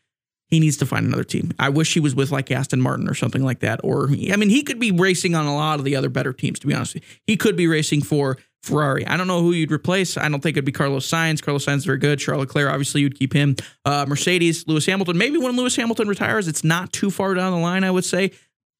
[0.52, 1.50] He needs to find another team.
[1.58, 3.80] I wish he was with like Aston Martin or something like that.
[3.82, 6.58] Or I mean, he could be racing on a lot of the other better teams.
[6.58, 9.06] To be honest, he could be racing for Ferrari.
[9.06, 10.18] I don't know who you'd replace.
[10.18, 11.40] I don't think it'd be Carlos Sainz.
[11.40, 12.18] Carlos Sainz is very good.
[12.18, 13.56] Charles Leclerc, obviously, you'd keep him.
[13.86, 15.16] Uh, Mercedes, Lewis Hamilton.
[15.16, 17.82] Maybe when Lewis Hamilton retires, it's not too far down the line.
[17.82, 18.32] I would say.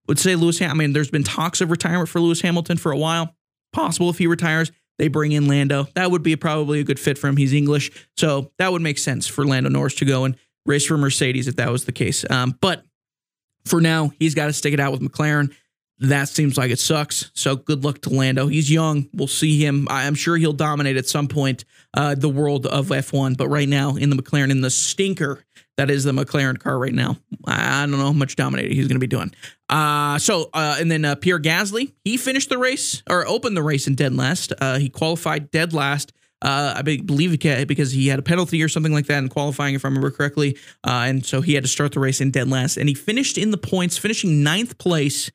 [0.09, 0.59] Would say Lewis.
[0.59, 3.35] Ham- I mean, there's been talks of retirement for Lewis Hamilton for a while.
[3.73, 5.89] Possible if he retires, they bring in Lando.
[5.95, 7.39] That would be probably a good fit for him.
[7.39, 10.37] He's English, so that would make sense for Lando Norris to go and
[10.67, 12.25] race for Mercedes if that was the case.
[12.31, 12.85] Um, but
[13.65, 15.55] for now, he's got to stick it out with McLaren.
[15.99, 17.31] That seems like it sucks.
[17.33, 18.49] So good luck to Lando.
[18.49, 19.09] He's young.
[19.13, 19.87] We'll see him.
[19.89, 23.37] I'm sure he'll dominate at some point uh, the world of F1.
[23.37, 25.45] But right now, in the McLaren, in the stinker
[25.77, 28.97] that is the McLaren car right now, I don't know how much dominating he's going
[28.97, 29.33] to be doing.
[29.69, 33.63] Uh, so, uh, and then uh, Pierre Gasly, he finished the race or opened the
[33.63, 34.53] race in dead last.
[34.61, 36.13] Uh, he qualified dead last.
[36.43, 39.85] Uh, I believe because he had a penalty or something like that in qualifying, if
[39.85, 40.59] I remember correctly.
[40.85, 42.77] Uh, and so he had to start the race in dead last.
[42.77, 45.31] And he finished in the points, finishing ninth place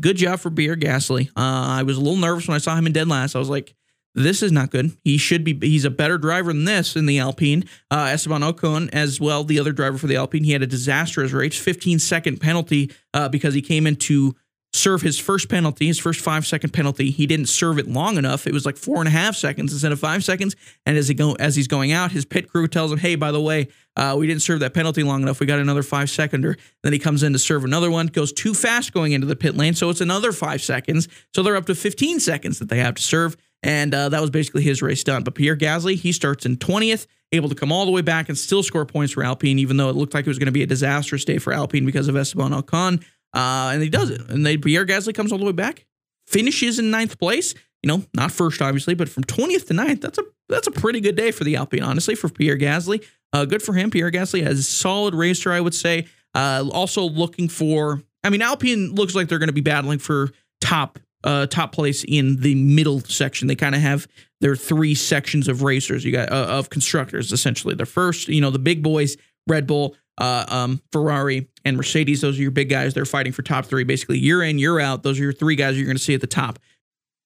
[0.00, 1.28] good job for Pierre Gasly.
[1.30, 3.36] Uh, I was a little nervous when I saw him in dead last.
[3.36, 3.74] I was like,
[4.14, 4.94] this is not good.
[5.04, 5.58] He should be.
[5.60, 7.64] He's a better driver than this in the Alpine.
[7.90, 11.32] Uh, Esteban Ocon, as well, the other driver for the Alpine, he had a disastrous
[11.32, 14.34] race, 15 second penalty uh, because he came into
[14.72, 17.10] serve his first penalty, his first five second penalty.
[17.10, 18.46] He didn't serve it long enough.
[18.46, 20.56] It was like four and a half seconds instead of five seconds.
[20.86, 23.32] And as he go as he's going out, his pit crew tells him, "Hey, by
[23.32, 25.40] the way, uh, we didn't serve that penalty long enough.
[25.40, 28.54] We got another five seconder." Then he comes in to serve another one, goes too
[28.54, 31.08] fast going into the pit lane, so it's another five seconds.
[31.34, 33.36] So they're up to 15 seconds that they have to serve.
[33.62, 35.22] And uh, that was basically his race done.
[35.22, 38.36] But Pierre Gasly, he starts in 20th, able to come all the way back and
[38.36, 40.62] still score points for Alpine, even though it looked like it was going to be
[40.62, 43.02] a disastrous day for Alpine because of Esteban Ocon.
[43.34, 44.20] Uh, and he does it.
[44.28, 45.86] And they, Pierre Gasly comes all the way back,
[46.26, 47.54] finishes in ninth place.
[47.82, 51.00] You know, not first, obviously, but from 20th to 9th, that's a that's a pretty
[51.00, 53.04] good day for the Alpine, honestly, for Pierre Gasly.
[53.32, 53.90] Uh, good for him.
[53.90, 56.06] Pierre Gasly has a solid racer, I would say.
[56.34, 60.30] Uh, also looking for, I mean, Alpine looks like they're going to be battling for
[60.60, 63.48] top uh, top place in the middle section.
[63.48, 64.08] They kind of have
[64.40, 66.04] their three sections of racers.
[66.04, 67.74] You got uh, of constructors essentially.
[67.74, 69.16] The first, you know, the big boys,
[69.46, 72.20] Red Bull, uh, um, Ferrari, and Mercedes.
[72.20, 72.94] Those are your big guys.
[72.94, 73.84] They're fighting for top three.
[73.84, 75.02] Basically, year in, year out.
[75.02, 76.58] Those are your three guys you're going to see at the top.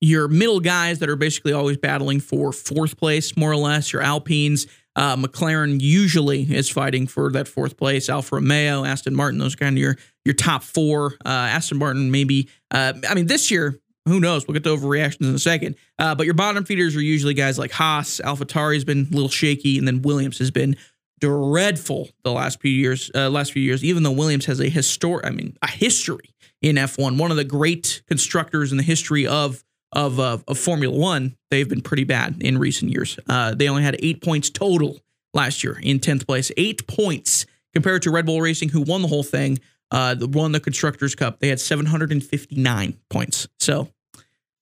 [0.00, 3.92] Your middle guys that are basically always battling for fourth place, more or less.
[3.92, 4.66] Your Alpines.
[4.94, 8.08] Uh, McLaren usually is fighting for that fourth place.
[8.08, 11.14] Alfa Romeo, Aston Martin, those kind of your your top four.
[11.24, 12.48] Uh, Aston Martin, maybe.
[12.70, 14.46] Uh, I mean, this year, who knows?
[14.46, 15.76] We'll get to overreactions in a second.
[15.98, 18.20] Uh, but your bottom feeders are usually guys like Haas.
[18.24, 20.76] AlphaTauri has been a little shaky, and then Williams has been
[21.20, 23.10] dreadful the last few years.
[23.14, 26.76] Uh, last few years, even though Williams has a historic, I mean, a history in
[26.76, 29.62] F1, one of the great constructors in the history of
[29.92, 33.18] of uh, of Formula One, they've been pretty bad in recent years.
[33.28, 34.98] Uh, they only had eight points total
[35.32, 39.08] last year in tenth place, eight points compared to Red Bull Racing, who won the
[39.08, 39.58] whole thing.
[39.92, 41.38] Uh, won the Constructors' Cup.
[41.38, 43.46] They had 759 points.
[43.60, 43.88] So,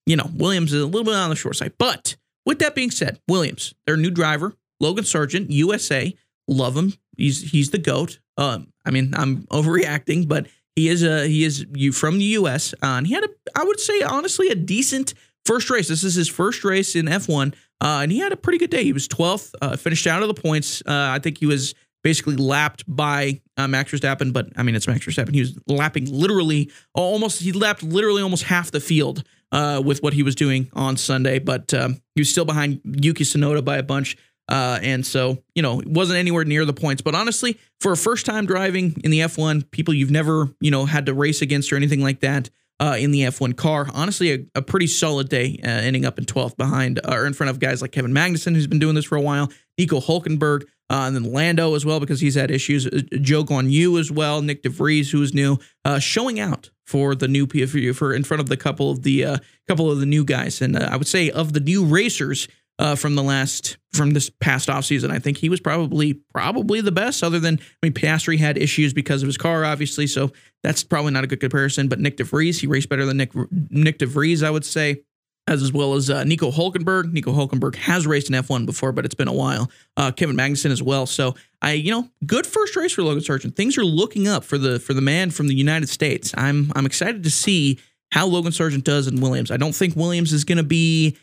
[0.04, 1.72] you know, Williams is a little bit on the short side.
[1.78, 6.14] But with that being said, Williams, their new driver, Logan Sargent, USA,
[6.48, 6.94] Love him.
[7.16, 8.18] He's he's the goat.
[8.36, 12.74] Um, I mean, I'm overreacting, but he is a he is you from the U.S.
[12.74, 15.14] Uh, and he had a I would say honestly a decent
[15.46, 15.88] first race.
[15.88, 18.82] This is his first race in F1, uh, and he had a pretty good day.
[18.82, 20.82] He was 12th, uh, finished out of the points.
[20.86, 24.86] Uh, I think he was basically lapped by uh, Max Verstappen, but I mean it's
[24.86, 25.34] Max Verstappen.
[25.34, 30.12] He was lapping literally almost he lapped literally almost half the field uh, with what
[30.12, 33.82] he was doing on Sunday, but um, he was still behind Yuki Tsunoda by a
[33.82, 34.16] bunch.
[34.48, 37.02] Uh, and so, you know, it wasn't anywhere near the points.
[37.02, 40.84] But honestly, for a first time driving in the F1, people you've never, you know,
[40.84, 44.38] had to race against or anything like that uh, in the F1 car, honestly, a,
[44.56, 47.58] a pretty solid day, uh, ending up in 12th behind uh, or in front of
[47.58, 51.16] guys like Kevin Magnussen, who's been doing this for a while, Nico Hulkenberg, uh, and
[51.16, 54.68] then Lando as well, because he's had issues, uh, Zhou Guanyu as well, Nyck de
[54.68, 55.58] Vries, who is new,
[55.98, 59.90] showing out for the new PFU for in front of the couple of the couple
[59.90, 60.60] of the new guys.
[60.60, 64.68] And I would say of the new racers, uh, from the last from this past
[64.68, 65.10] offseason.
[65.10, 68.92] I think he was probably probably the best, other than I mean Piastri had issues
[68.92, 71.88] because of his car, obviously, so that's probably not a good comparison.
[71.88, 75.02] But Nyck de Vries, he raced better than Nick Nyck de Vries, I would say.
[75.46, 77.12] As, as well as uh, Nico Hulkenberg.
[77.12, 79.70] Nico Hulkenberg has raced in F1 before, but it's been a while.
[79.94, 81.04] Uh, Kevin Magnussen as well.
[81.04, 83.54] So I, you know, good first race for Logan Sargent.
[83.54, 86.32] Things are looking up for the for the man from the United States.
[86.34, 87.78] I'm I'm excited to see
[88.10, 89.50] how Logan Sargent does in Williams.
[89.50, 91.14] I don't think Williams is going to be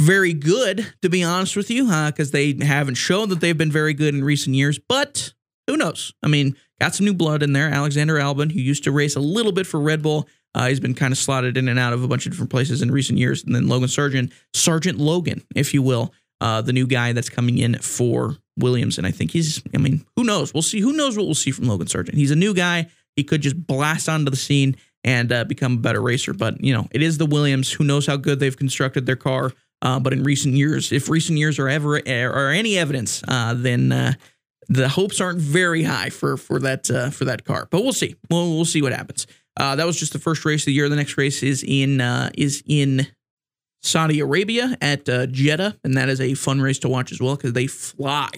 [0.00, 3.94] very good, to be honest with you, because they haven't shown that they've been very
[3.94, 4.78] good in recent years.
[4.78, 5.32] But
[5.66, 6.12] who knows?
[6.22, 7.68] I mean, got some new blood in there.
[7.68, 10.94] Alexander Albon, who used to race a little bit for Red Bull, Uh, he's been
[10.94, 13.42] kind of slotted in and out of a bunch of different places in recent years.
[13.42, 16.12] And then Logan Sargent, Sergeant Logan, if you will,
[16.42, 18.98] uh, the new guy that's coming in for Williams.
[18.98, 20.52] And I think he's, I mean, who knows?
[20.52, 20.80] We'll see.
[20.80, 22.18] Who knows what we'll see from Logan Sargent?
[22.18, 22.88] He's a new guy.
[23.16, 26.34] He could just blast onto the scene and uh, become a better racer.
[26.34, 27.72] But, you know, it is the Williams.
[27.72, 29.52] Who knows how good they've constructed their car?
[29.82, 33.90] Uh, but in recent years, if recent years are ever are any evidence, uh, then
[33.90, 34.12] uh,
[34.68, 37.66] the hopes aren't very high for for that uh, for that car.
[37.68, 38.14] But we'll see.
[38.30, 39.26] We'll we'll see what happens.
[39.56, 40.88] Uh, that was just the first race of the year.
[40.88, 43.08] The next race is in uh, is in
[43.82, 47.52] Saudi Arabia at Jeddah, and that is a fun race to watch as well because
[47.52, 48.30] they fly,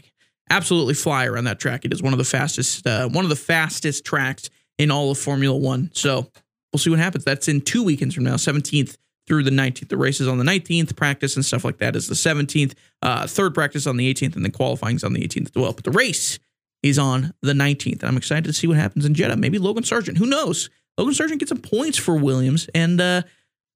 [0.49, 1.85] absolutely fly around that track.
[1.85, 5.57] It is one of the fastest one of the fastest tracks in all of Formula
[5.57, 5.91] One.
[5.93, 6.31] So
[6.73, 7.25] we'll see what happens.
[7.25, 9.89] That's in two weekends from now, seventeenth through the 19th.
[9.89, 13.27] The race is on the 19th, practice and stuff like that is the 17th, uh,
[13.27, 15.72] third practice on the 18th, and then qualifying is on the 18th as well.
[15.72, 16.39] But the race
[16.83, 18.01] is on the 19th.
[18.01, 19.37] And I'm excited to see what happens in Jeddah.
[19.37, 20.68] Maybe Logan Sargent, who knows?
[20.99, 23.22] Logan Sargent gets some points for Williams, and uh,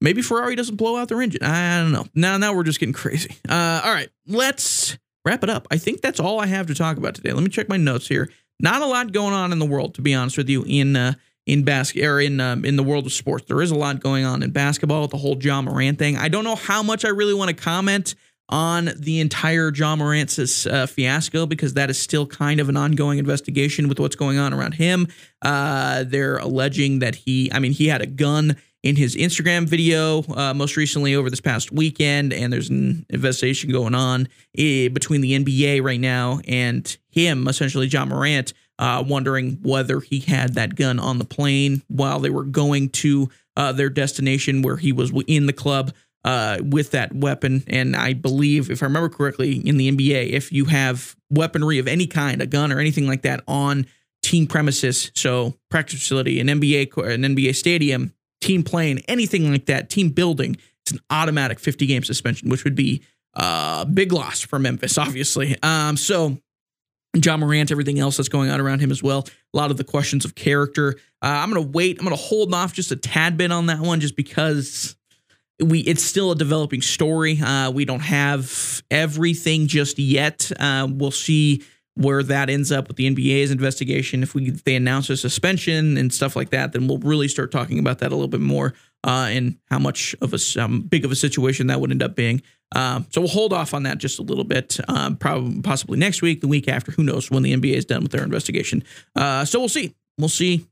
[0.01, 1.43] maybe Ferrari doesn't blow out their engine.
[1.43, 2.07] I don't know.
[2.15, 3.35] Now, now we're just getting crazy.
[3.49, 5.67] Uh, all right, let's wrap it up.
[5.71, 7.33] I think that's all I have to talk about today.
[7.33, 8.31] Let me check my notes here.
[8.61, 11.15] Not a lot going on in the world, to be honest with you, in uh,
[11.49, 13.47] in basket or in um, in the world of sports.
[13.49, 16.17] There is a lot going on in basketball with the whole Ja Morant thing.
[16.17, 18.15] I don't know how much I really want to comment
[18.51, 23.19] on the entire Ja Morant's uh, fiasco because that is still kind of an ongoing
[23.19, 25.09] investigation with what's going on around him.
[25.43, 30.23] Uh, they're alleging that he, I mean, he had a gun in his Instagram video
[30.35, 35.21] uh, most recently over this past weekend, and there's an investigation going on eh, between
[35.21, 40.77] the NBA right now and him, essentially Ja Morant, uh, wondering whether he had that
[40.77, 45.13] gun on the plane while they were going to uh, their destination where he was
[45.27, 45.93] in the club
[46.25, 47.65] uh, with that weapon.
[47.67, 51.89] And I believe, if I remember correctly, in the NBA, if you have weaponry of
[51.89, 53.87] any kind, a gun or anything like that on
[54.23, 59.91] team premises, so practice facility, an NBA, an NBA stadium, team plane, anything like that,
[59.91, 63.03] team building, it's an automatic 50 game suspension, which would be
[63.35, 65.57] a uh, big loss for Memphis, obviously.
[65.63, 66.39] Um, so
[67.15, 69.27] Ja Morant, everything else that's going on around him as well.
[69.55, 70.95] A lot of the questions of character.
[71.23, 71.99] Uh, I'm going to wait.
[71.99, 74.97] I'm going to hold off just a tad bit on that one, just because
[75.61, 77.41] we it's still a developing story.
[77.41, 80.51] Uh, we don't have everything just yet.
[80.59, 81.63] Uh, we'll see
[81.95, 84.23] where that ends up with the NBA's investigation.
[84.23, 87.51] If we if they announce a suspension and stuff like that, then we'll really start
[87.51, 88.75] talking about that a little bit more
[89.09, 92.15] uh, and how much of a um, big of a situation that would end up
[92.15, 92.43] being.
[92.77, 96.21] Um, so we'll hold off on that just a little bit, um, probably possibly next
[96.21, 96.93] week, the week after.
[96.93, 98.85] Who knows when the NBA is done with their investigation?
[99.17, 99.95] Uh, so we'll see.
[100.19, 100.67] We'll see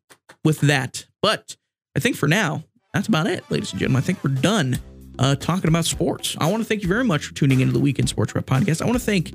[0.44, 1.06] with that.
[1.22, 1.56] But
[1.96, 4.02] I think for now, that's about it, ladies and gentlemen.
[4.02, 4.78] I think we're done
[5.18, 6.36] uh, talking about sports.
[6.38, 8.82] I want to thank you very much for tuning into the Weekend Sports Wrap podcast.
[8.82, 9.32] I want to thank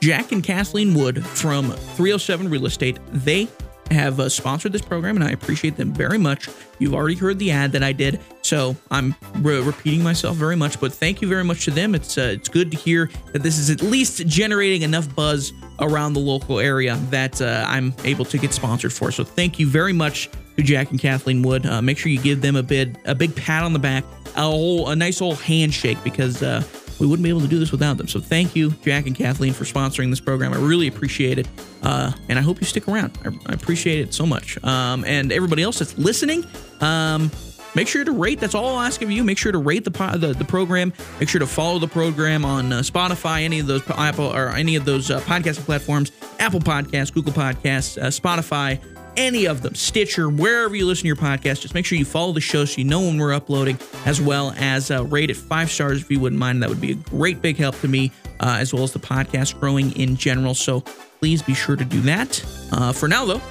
[0.00, 2.98] Jack and Kathleen Wood from 307 Real Estate.
[3.12, 3.48] They
[3.90, 6.48] have uh, sponsored this program, and I appreciate them very much.
[6.78, 10.80] You've already heard the ad that I did, so I'm re- repeating myself very much.
[10.80, 11.94] But thank you very much to them.
[11.94, 16.14] It's uh, it's good to hear that this is at least generating enough buzz around
[16.14, 19.10] the local area that uh, I'm able to get sponsored for.
[19.10, 21.66] So thank you very much to Jack and Kathleen Wood.
[21.66, 24.04] Uh, make sure you give them a bit a big pat on the back,
[24.36, 26.62] a whole a nice old handshake because uh,
[27.02, 28.06] we wouldn't be able to do this without them.
[28.06, 30.54] So thank you, Jack and Kathleen, for sponsoring this program.
[30.54, 31.48] I really appreciate it.
[31.82, 33.18] Uh, and I hope you stick around.
[33.24, 34.62] I, I appreciate it so much.
[34.62, 36.44] Um, and everybody else that's listening,
[36.80, 37.30] um,
[37.74, 38.38] make sure to rate.
[38.38, 39.24] That's all I'll ask of you.
[39.24, 40.92] Make sure to rate the the, the program.
[41.18, 44.76] Make sure to follow the program on uh, Spotify, any of those Apple or any
[44.76, 48.80] of those uh, podcasting platforms, Apple Podcasts, Google Podcasts, uh, Spotify
[49.16, 51.60] any of them, Stitcher, wherever you listen to your podcast.
[51.60, 54.54] Just make sure you follow the show so you know when we're uploading, as well
[54.56, 56.62] as uh, rate it five stars if you wouldn't mind.
[56.62, 58.10] That would be a great big help to me,
[58.40, 60.54] uh, as well as the podcast growing in general.
[60.54, 60.80] So
[61.20, 62.44] please be sure to do that.
[62.72, 63.42] Uh, for now, though,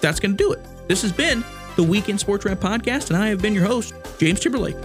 [0.00, 0.60] that's going to do it.
[0.88, 1.44] This has been
[1.76, 4.76] the Weekend Sports Wrap Podcast, and I have been your host, James Timberlake.